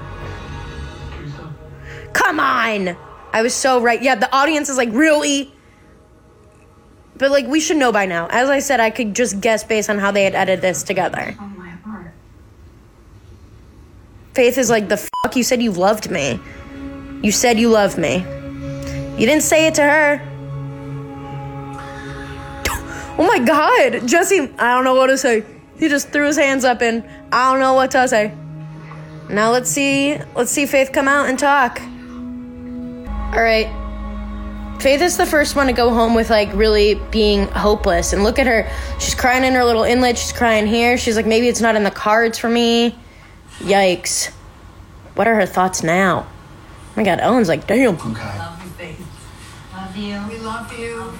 Come 2.14 2.40
on. 2.40 2.98
I 3.34 3.42
was 3.42 3.54
so 3.54 3.82
right. 3.82 4.02
Yeah, 4.02 4.16
the 4.16 4.34
audience 4.36 4.70
is 4.70 4.78
like, 4.78 4.90
really? 4.92 5.52
But 7.18 7.32
like 7.32 7.48
we 7.48 7.60
should 7.60 7.78
know 7.78 7.92
by 7.92 8.06
now. 8.06 8.28
As 8.30 8.50
I 8.50 8.60
said, 8.60 8.80
I 8.80 8.90
could 8.90 9.16
just 9.16 9.42
guess 9.42 9.64
based 9.64 9.90
on 9.90 10.00
how 10.00 10.12
they 10.12 10.24
had 10.24 10.36
edited 10.36 10.62
this 10.62 10.84
together. 10.84 11.36
Oh, 11.40 11.46
my 11.58 11.70
heart. 11.70 12.12
Faith 14.34 14.58
is 14.58 14.70
like, 14.70 14.90
the 14.90 14.98
fuck 14.98 15.36
you 15.36 15.44
said 15.44 15.62
you 15.62 15.72
loved 15.72 16.10
me. 16.10 16.40
You 17.22 17.32
said 17.32 17.60
you 17.60 17.70
loved 17.70 17.98
me. 17.98 18.18
You 19.18 19.28
didn't 19.28 19.44
say 19.44 19.68
it 19.68 19.76
to 19.76 19.84
her. 19.84 20.28
Oh 23.18 23.28
my 23.28 23.38
god, 23.38 24.08
Jesse, 24.08 24.40
I 24.58 24.74
don't 24.74 24.84
know 24.84 24.96
what 24.96 25.08
to 25.08 25.18
say. 25.18 25.46
He 25.78 25.90
just 25.90 26.10
threw 26.10 26.26
his 26.26 26.38
hands 26.38 26.64
up 26.64 26.82
and 26.82 27.04
I 27.32 27.52
don't 27.52 27.60
know 27.60 27.74
what 27.74 27.92
to 27.92 28.08
say. 28.08 28.34
Now 29.30 29.52
let's 29.52 29.70
see 29.70 30.18
let's 30.36 30.50
see 30.50 30.66
Faith 30.66 30.92
come 30.92 31.08
out 31.08 31.30
and 31.30 31.38
talk. 31.38 31.80
Alright. 33.34 33.70
Faith 34.82 35.02
is 35.02 35.16
the 35.16 35.26
first 35.26 35.56
one 35.56 35.68
to 35.68 35.74
go 35.74 35.92
home 35.92 36.16
with 36.16 36.30
like 36.30 36.54
really 36.54 36.96
being 37.12 37.48
hopeless. 37.48 38.14
And 38.14 38.24
look 38.24 38.40
at 38.40 38.48
her. 38.48 38.70
She's 39.00 39.16
crying 39.16 39.44
in 39.44 39.54
her 39.54 39.64
little 39.64 39.84
inlet. 39.84 40.18
She's 40.18 40.32
crying 40.34 40.68
here. 40.68 40.98
She's 40.98 41.16
like, 41.16 41.26
maybe 41.26 41.48
it's 41.48 41.62
not 41.62 41.76
in 41.76 41.84
the 41.84 41.92
cards 41.92 42.38
for 42.38 42.50
me. 42.50 42.96
Yikes. 43.60 44.32
What 45.16 45.28
are 45.28 45.36
her 45.36 45.46
thoughts 45.46 45.84
now? 45.84 46.28
Oh 46.28 46.94
my 46.96 47.04
god, 47.04 47.20
Ellen's 47.20 47.48
like, 47.48 47.68
damn. 47.68 47.96
Okay. 47.96 48.38
Love 48.38 48.64
you, 48.64 48.72
baby. 48.78 49.06
Love 49.74 49.96
you. 49.96 50.22
We 50.30 50.38
love 50.40 50.80
you. 50.80 51.14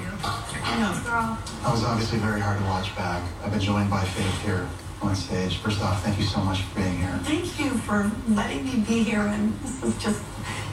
Girl. 1.04 1.38
That 1.64 1.72
was 1.72 1.84
obviously 1.84 2.20
very 2.20 2.40
hard 2.40 2.58
to 2.58 2.66
watch 2.66 2.96
back. 2.96 3.22
I've 3.44 3.52
been 3.52 3.60
joined 3.60 3.90
by 3.90 4.04
Faith 4.04 4.42
here 4.44 4.68
on 5.02 5.16
stage. 5.16 5.58
First 5.58 5.82
off, 5.82 6.02
thank 6.04 6.18
you 6.18 6.24
so 6.24 6.40
much 6.42 6.62
for 6.62 6.80
being 6.80 6.98
here. 6.98 7.20
Thank 7.24 7.60
you 7.60 7.72
for 7.72 8.10
letting 8.30 8.64
me 8.64 8.78
be 8.88 9.04
here, 9.04 9.20
and 9.20 9.54
this 9.60 9.84
is 9.84 9.98
just, 10.02 10.24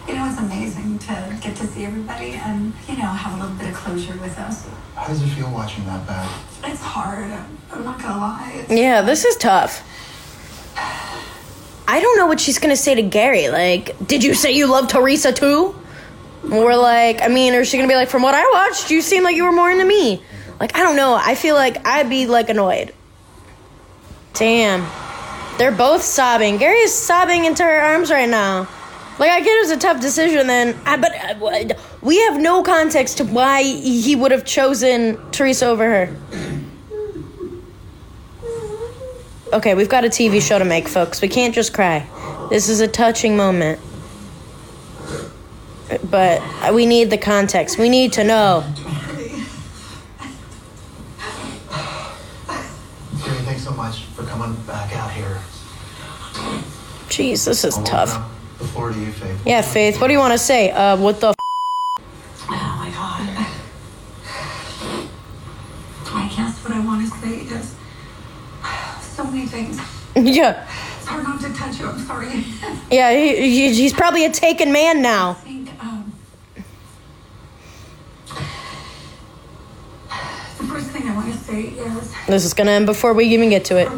you 0.09 0.15
know, 0.15 0.27
it's 0.27 0.39
amazing 0.39 0.99
to 1.01 1.39
get 1.43 1.55
to 1.57 1.67
see 1.67 1.85
everybody 1.85 2.33
and, 2.33 2.73
you 2.89 2.97
know, 2.97 3.05
have 3.05 3.39
a 3.39 3.43
little 3.43 3.57
bit 3.57 3.69
of 3.69 3.75
closure 3.75 4.17
with 4.23 4.39
us. 4.39 4.67
How 4.95 5.07
does 5.07 5.23
it 5.23 5.27
feel 5.29 5.51
watching 5.53 5.85
that 5.85 6.07
back? 6.07 6.31
It's 6.65 6.81
hard. 6.81 7.31
I'm 7.71 7.85
not 7.85 8.01
gonna 8.01 8.17
lie. 8.17 8.53
It's, 8.55 8.73
Yeah, 8.73 9.03
this 9.03 9.27
is 9.27 9.37
tough. 9.37 9.85
I 11.87 12.01
don't 12.01 12.17
know 12.17 12.27
what 12.27 12.41
she's 12.41 12.59
gonna 12.59 12.77
say 12.77 12.95
to 12.95 13.03
Gary. 13.03 13.49
Like, 13.49 13.95
did 14.07 14.25
you 14.25 14.33
say 14.33 14.53
you 14.53 14.67
love 14.67 14.89
Theresa 14.89 15.33
too? 15.33 15.75
Or 16.51 16.75
like, 16.77 17.21
I 17.21 17.29
mean, 17.29 17.55
or 17.55 17.61
is 17.61 17.69
she 17.69 17.77
gonna 17.77 17.89
be 17.89 17.95
like, 17.95 18.09
from 18.09 18.23
what 18.23 18.35
I 18.35 18.49
watched, 18.53 18.91
you 18.91 19.03
seem 19.03 19.25
like 19.25 19.37
you 19.37 19.45
were 19.45 19.53
more 19.53 19.71
into 19.71 19.85
me. 19.85 20.23
Like, 20.59 20.75
I 20.75 20.81
don't 20.81 20.97
know. 20.97 21.15
I 21.15 21.35
feel 21.35 21.55
like 21.55 21.87
I'd 21.87 22.09
be 22.09 22.27
like 22.27 22.49
annoyed. 22.49 22.95
Damn. 24.33 24.87
They're 25.59 25.73
both 25.73 26.03
sobbing. 26.03 26.57
Gary 26.57 26.79
is 26.79 26.95
sobbing 26.95 27.45
into 27.45 27.63
her 27.63 27.81
arms 27.81 28.11
right 28.11 28.29
now. 28.29 28.69
Like, 29.19 29.31
I 29.33 29.41
get 29.41 29.49
it 29.49 29.61
was 29.63 29.71
a 29.71 29.77
tough 29.77 30.01
decision 30.01 30.47
then, 30.47 30.79
I, 30.87 30.97
but 30.97 31.13
uh, 31.13 31.75
we 32.03 32.19
have 32.23 32.41
no 32.41 32.63
context 32.63 33.17
to 33.19 33.25
why 33.25 33.65
he 33.65 34.15
would 34.15 34.31
have 34.31 34.45
chosen 34.45 35.19
Theresa 35.33 35.67
over 35.67 35.85
her. 35.85 36.17
Okay, 39.53 39.75
we've 39.75 39.89
got 39.89 40.05
a 40.05 40.09
TV 40.09 40.41
show 40.41 40.59
to 40.59 40.65
make, 40.65 40.87
folks. 40.87 41.21
We 41.21 41.29
can't 41.29 41.55
just 41.55 41.73
cry. 41.73 42.07
This 42.51 42.69
is 42.69 42.81
a 42.81 42.87
touching 42.87 43.37
moment. 43.37 43.81
But 46.11 46.43
we 46.73 46.87
need 46.87 47.11
the 47.11 47.19
context. 47.19 47.79
We 47.79 47.89
need 47.89 48.13
to 48.13 48.25
know. 48.25 48.63
Gary, 53.25 53.41
thanks 53.45 53.65
so 53.65 53.73
much 53.73 54.05
for 54.05 54.23
coming 54.25 54.55
back 54.67 54.95
out 54.95 55.11
here. 55.11 55.41
Jeez, 57.09 57.47
this 57.47 57.65
is 57.65 57.79
tough. 57.85 58.38
Open 58.59 58.67
up 58.67 58.67
The 58.67 58.67
floor 58.69 58.93
to 58.93 58.99
you, 58.99 59.13
Faith. 59.13 59.47
Yeah, 59.47 59.63
Faith, 59.63 60.01
what 60.01 60.07
do 60.09 60.13
you 60.13 60.19
want 60.19 60.33
to 60.33 60.39
say? 60.39 60.71
Uh, 60.71 60.97
what 60.97 61.21
the 61.21 61.29
f- 61.29 61.35
oh 62.51 62.77
my 62.79 62.91
god. 62.91 63.47
I 66.11 66.29
guess 66.35 66.59
what 66.65 66.73
I 66.73 66.81
want 66.85 67.09
to 67.09 67.19
say 67.19 67.55
is 67.55 67.75
so 69.03 69.25
many 69.25 69.47
things. 69.47 69.79
Yeah. 70.17 70.67
It's 70.97 71.07
hard 71.07 71.23
not 71.23 71.41
to 71.43 71.53
touch 71.53 71.79
you. 71.79 71.87
I'm 71.87 71.99
sorry. 72.01 72.45
Yeah, 72.91 73.13
he, 73.15 73.37
he, 73.51 73.73
he's 73.75 73.93
probably 73.93 74.25
a 74.25 74.31
taken 74.31 74.73
man 74.73 75.01
now. 75.01 75.31
I 75.31 75.35
think 75.35 75.69
um, 75.85 76.13
the 80.59 80.65
first 80.65 80.91
thing 80.91 81.07
I 81.09 81.15
want 81.15 81.33
to 81.33 81.39
say 81.39 81.63
is 81.67 82.15
This 82.27 82.45
is 82.45 82.53
gonna 82.55 82.73
end 82.73 82.87
before 82.87 83.13
we 83.15 83.27
even 83.27 83.49
get 83.49 83.65
to 83.67 83.77
it. 83.79 83.89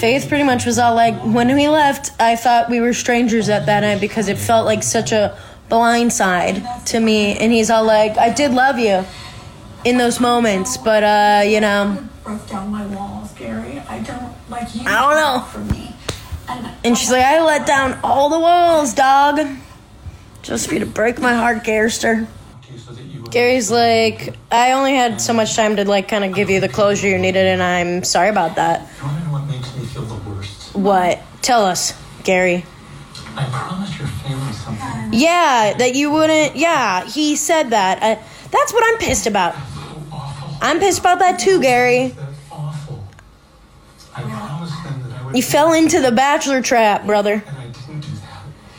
From 0.00 0.08
day 0.08 0.18
Faith 0.18 0.28
pretty 0.28 0.44
much 0.44 0.66
was 0.66 0.78
all 0.78 0.94
like, 0.94 1.14
when 1.20 1.54
we 1.54 1.68
left, 1.68 2.10
I 2.20 2.36
thought 2.36 2.70
we 2.70 2.80
were 2.80 2.92
strangers 2.92 3.48
at 3.48 3.66
that 3.66 3.80
night 3.80 4.00
because 4.00 4.28
it 4.28 4.38
felt 4.38 4.64
like 4.66 4.82
such 4.82 5.12
a 5.12 5.36
blind 5.68 6.12
side 6.12 6.62
to 6.86 7.00
me. 7.00 7.36
And 7.36 7.52
he's 7.52 7.70
all 7.70 7.84
like, 7.84 8.16
I 8.16 8.30
did 8.30 8.52
love 8.52 8.78
you 8.78 9.04
in 9.84 9.98
those 9.98 10.20
moments, 10.20 10.76
but 10.76 11.02
uh, 11.02 11.42
you 11.44 11.60
know, 11.60 12.06
broke 12.24 12.46
down 12.48 12.70
my 12.70 12.86
walls, 12.86 13.32
Gary. 13.32 13.78
I 13.88 14.00
don't 14.00 14.34
like 14.50 14.74
you. 14.74 14.82
I 14.86 15.00
don't 15.00 15.14
know. 15.14 15.44
For 15.46 15.74
me, 15.74 15.94
and 16.48 16.70
and 16.84 16.98
she's 16.98 17.10
like, 17.10 17.24
I 17.24 17.42
let 17.42 17.66
down 17.66 17.98
all 18.02 18.28
the 18.28 18.38
walls, 18.38 18.94
dog, 18.94 19.40
just 20.42 20.68
for 20.68 20.74
you 20.74 20.80
to 20.80 20.86
break 20.86 21.18
my 21.18 21.34
heart, 21.34 21.64
Garrister. 21.64 22.26
Gary's 23.30 23.70
like, 23.70 24.34
I 24.50 24.72
only 24.72 24.94
had 24.94 25.20
so 25.20 25.32
much 25.32 25.54
time 25.54 25.76
to 25.76 25.84
like 25.84 26.08
kind 26.08 26.24
of 26.24 26.34
give 26.34 26.50
you 26.50 26.60
the 26.60 26.68
closure 26.68 27.08
you 27.08 27.16
needed, 27.16 27.46
and 27.46 27.62
I'm 27.62 28.04
sorry 28.04 28.28
about 28.28 28.56
that. 28.56 28.86
What? 30.82 31.20
Tell 31.42 31.64
us, 31.64 31.94
Gary. 32.24 32.64
I 33.36 33.44
promised 33.50 33.98
your 33.98 34.08
family 34.08 34.52
something 34.52 35.10
Yeah, 35.12 35.74
that 35.78 35.94
you 35.94 36.10
wouldn't. 36.10 36.56
Yeah, 36.56 37.04
he 37.06 37.36
said 37.36 37.70
that. 37.70 38.02
Uh, 38.02 38.22
that's 38.50 38.72
what 38.72 38.82
I'm 38.86 38.98
pissed 38.98 39.26
about. 39.26 39.54
so. 39.54 39.60
I'm 40.60 40.78
pissed 40.80 40.98
about 41.00 41.18
that 41.20 41.38
too, 41.38 41.60
Gary. 41.60 42.08
That's 42.08 42.36
awful. 42.50 43.04
I 44.14 44.22
promised 44.22 44.82
them 44.84 45.04
that 45.10 45.36
You 45.36 45.42
fell 45.42 45.72
into 45.72 46.00
the 46.00 46.10
bachelor 46.12 46.60
trap, 46.62 47.06
brother. 47.06 47.42
And 47.46 47.56
I 47.58 47.66
didn't 47.68 48.00
do 48.00 48.08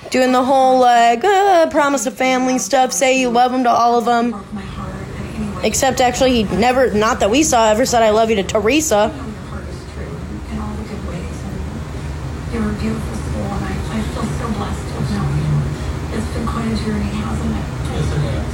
that. 0.03 0.11
Doing 0.11 0.31
the 0.33 0.43
whole 0.43 0.79
like 0.79 1.23
uh, 1.23 1.69
promise 1.69 2.05
of 2.05 2.13
family 2.15 2.57
stuff, 2.59 2.91
say 2.91 3.19
you 3.19 3.29
love 3.29 3.51
them 3.51 3.63
to 3.63 3.69
all 3.69 3.97
of 3.97 4.05
them. 4.05 4.31
broke 4.31 4.53
my 4.53 4.61
heart. 4.61 4.93
And 4.93 5.35
anyway, 5.47 5.67
Except 5.67 6.01
actually, 6.01 6.43
he 6.43 6.55
never, 6.57 6.91
not 6.93 7.19
that 7.21 7.29
we 7.29 7.43
saw, 7.43 7.69
ever 7.69 7.85
said 7.85 8.03
I 8.03 8.09
love 8.09 8.29
you 8.29 8.35
to 8.37 8.43
Theresa. 8.43 9.11
your 9.15 9.23
heart 9.47 9.63
is 9.63 9.79
true 9.95 10.03
in 10.51 10.59
all 10.59 10.75
the 10.75 10.83
good 10.83 11.03
ways. 11.07 11.37
And 11.47 12.53
you're 12.53 12.69
a 12.69 12.73
beautiful 12.75 13.15
soul, 13.15 13.47
and 13.55 13.63
I, 13.63 13.71
I 13.71 14.01
feel 14.11 14.27
so 14.27 14.47
blessed 14.59 14.83
to 14.83 14.93
have 14.99 15.09
known 15.15 15.31
you. 15.39 16.19
It's 16.19 16.27
been 16.35 16.43
quite 16.45 16.67
a 16.67 16.75
journey, 16.83 17.07
hasn't 17.15 17.55
it? 17.55 17.65
Yes, 17.87 18.11
it 18.11 18.19
has. 18.19 18.51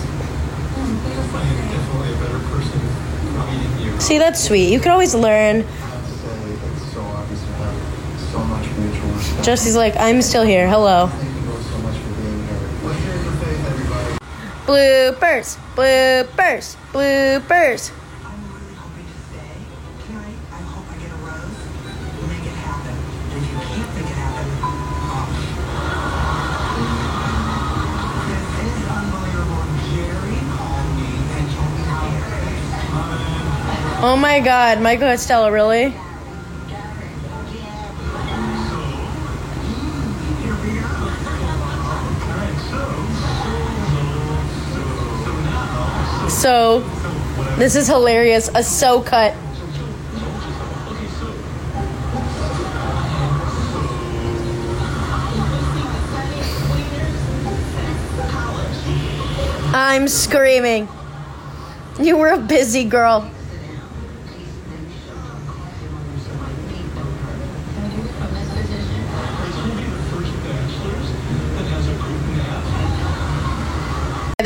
Mm, 0.78 0.94
beautiful 1.10 1.40
I 1.40 1.42
am 1.42 1.58
thing. 1.58 1.74
definitely 1.74 2.14
a 2.14 2.18
better 2.22 2.42
person 2.54 2.80
for 3.34 3.42
meeting 3.50 3.74
you. 3.82 3.97
See, 4.08 4.20
that's 4.20 4.42
sweet. 4.42 4.72
You 4.72 4.80
can 4.80 4.94
always 4.94 5.14
learn. 5.14 5.66
Jesse's 9.44 9.76
like, 9.76 9.98
I'm 9.98 10.22
still 10.22 10.44
here. 10.44 10.70
Hello. 10.70 11.08
Thank 11.08 11.36
you 11.36 11.42
both 11.42 11.68
Oh 34.00 34.16
my 34.16 34.40
god, 34.42 34.80
Michael 34.80 35.08
Estella, 35.08 35.52
really? 35.52 35.92
So, 46.30 46.82
this 47.58 47.76
is 47.76 47.88
hilarious. 47.88 48.52
A 48.54 48.64
so 48.64 49.02
cut. 49.02 49.34
I'm 59.74 60.08
screaming. 60.08 60.88
You 62.00 62.18
were 62.18 62.30
a 62.30 62.38
busy 62.38 62.84
girl. 62.84 63.32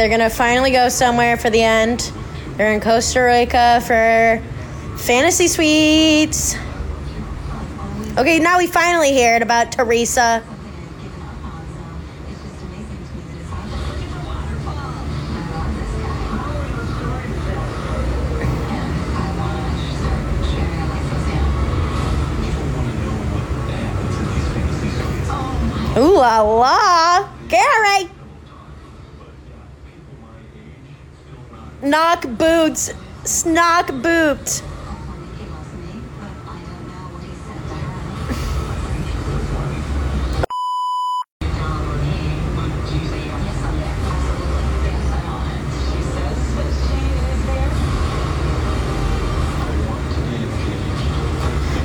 They're 0.02 0.10
gonna 0.10 0.32
finally 0.32 0.72
go 0.72 0.90
somewhere 0.90 1.38
for 1.38 1.52
the 1.52 1.62
end. 1.62 2.12
They're 2.58 2.74
in 2.74 2.82
Costa 2.82 3.20
Rica 3.22 3.82
for 3.86 4.42
fantasy 4.98 5.48
suites. 5.48 6.56
Okay, 8.18 8.40
now 8.40 8.58
we 8.58 8.66
finally 8.66 9.16
heard 9.22 9.44
about 9.44 9.72
Theresa. 9.72 10.44
Ooh 25.96 26.16
la 26.16 26.42
la, 26.42 27.30
Gary. 27.50 28.10
Knock 31.84 32.28
boots, 32.38 32.94
snock 33.24 34.04
boot. 34.04 34.62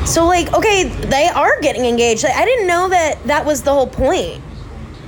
So 0.05 0.27
like, 0.27 0.53
okay, 0.53 0.85
they 0.85 1.29
are 1.29 1.61
getting 1.63 1.87
engaged. 1.87 2.23
Like, 2.23 2.37
I 2.37 2.45
didn't 2.45 2.67
know 2.67 2.91
that 2.91 3.23
that 3.25 3.47
was 3.47 3.63
the 3.63 3.73
whole 3.73 3.87
point. 3.87 4.43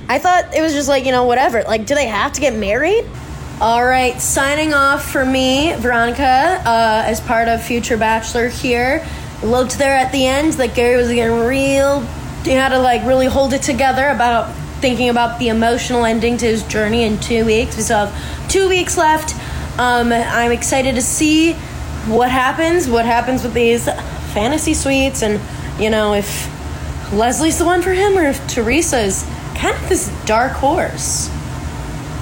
I 0.07 0.17
thought 0.17 0.55
it 0.55 0.61
was 0.61 0.73
just 0.73 0.89
like, 0.89 1.05
you 1.05 1.11
know, 1.11 1.25
whatever. 1.25 1.61
Like, 1.61 1.85
do 1.85 1.93
they 1.93 2.07
have 2.07 2.33
to 2.33 2.41
get 2.41 2.55
married? 2.55 3.05
All 3.61 3.85
right, 3.85 4.21
signing 4.21 4.73
off 4.73 5.11
for 5.11 5.25
me, 5.25 5.73
Veronica, 5.75 6.23
uh, 6.65 7.03
as 7.05 7.19
part 7.19 7.49
of 7.49 7.61
Future 7.61 7.97
Bachelor 7.97 8.47
here. 8.47 9.05
Looked 9.43 9.77
there 9.77 9.95
at 9.95 10.13
the 10.13 10.25
end 10.25 10.53
that 10.53 10.75
Gary 10.75 10.95
was 10.95 11.09
getting 11.09 11.45
real. 11.45 11.99
He 12.45 12.51
had 12.51 12.69
to 12.69 12.79
like 12.79 13.05
really 13.05 13.25
hold 13.25 13.51
it 13.51 13.61
together 13.61 14.07
about 14.07 14.55
thinking 14.79 15.09
about 15.09 15.39
the 15.39 15.49
emotional 15.49 16.05
ending 16.05 16.37
to 16.37 16.45
his 16.45 16.63
journey 16.63 17.03
in 17.03 17.19
two 17.19 17.43
weeks. 17.43 17.75
We 17.75 17.83
still 17.83 18.05
have 18.05 18.49
two 18.49 18.69
weeks 18.69 18.97
left. 18.97 19.35
Um, 19.77 20.13
I'm 20.13 20.53
excited 20.53 20.95
to 20.95 21.01
see 21.01 21.51
what 22.07 22.31
happens. 22.31 22.87
What 22.87 23.03
happens 23.03 23.43
with 23.43 23.53
these 23.53 23.89
fantasy 24.33 24.73
suites, 24.73 25.21
and 25.21 25.37
you 25.77 25.89
know 25.89 26.13
if 26.13 26.47
Leslie's 27.11 27.57
the 27.57 27.65
one 27.65 27.81
for 27.81 27.91
him 27.91 28.17
or 28.17 28.23
if 28.23 28.39
Theresa's 28.55 29.25
kind 29.55 29.75
of 29.75 29.89
this 29.89 30.07
dark 30.25 30.53
horse. 30.53 31.29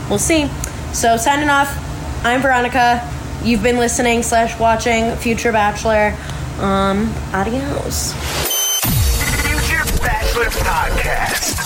We'll 0.10 0.18
see. 0.18 0.50
So 0.94 1.16
signing 1.16 1.50
off, 1.50 1.70
I'm 2.26 2.42
Veronica. 2.42 3.08
You've 3.44 3.62
been 3.62 3.78
listening 3.78 4.24
slash 4.24 4.60
watching 4.60 5.16
Future 5.18 5.52
Bachelor. 5.52 6.16
Um, 6.60 7.14
adios. 7.34 8.14
Future 9.44 9.84
Bachelor 10.02 10.46
Podcast. 10.46 11.57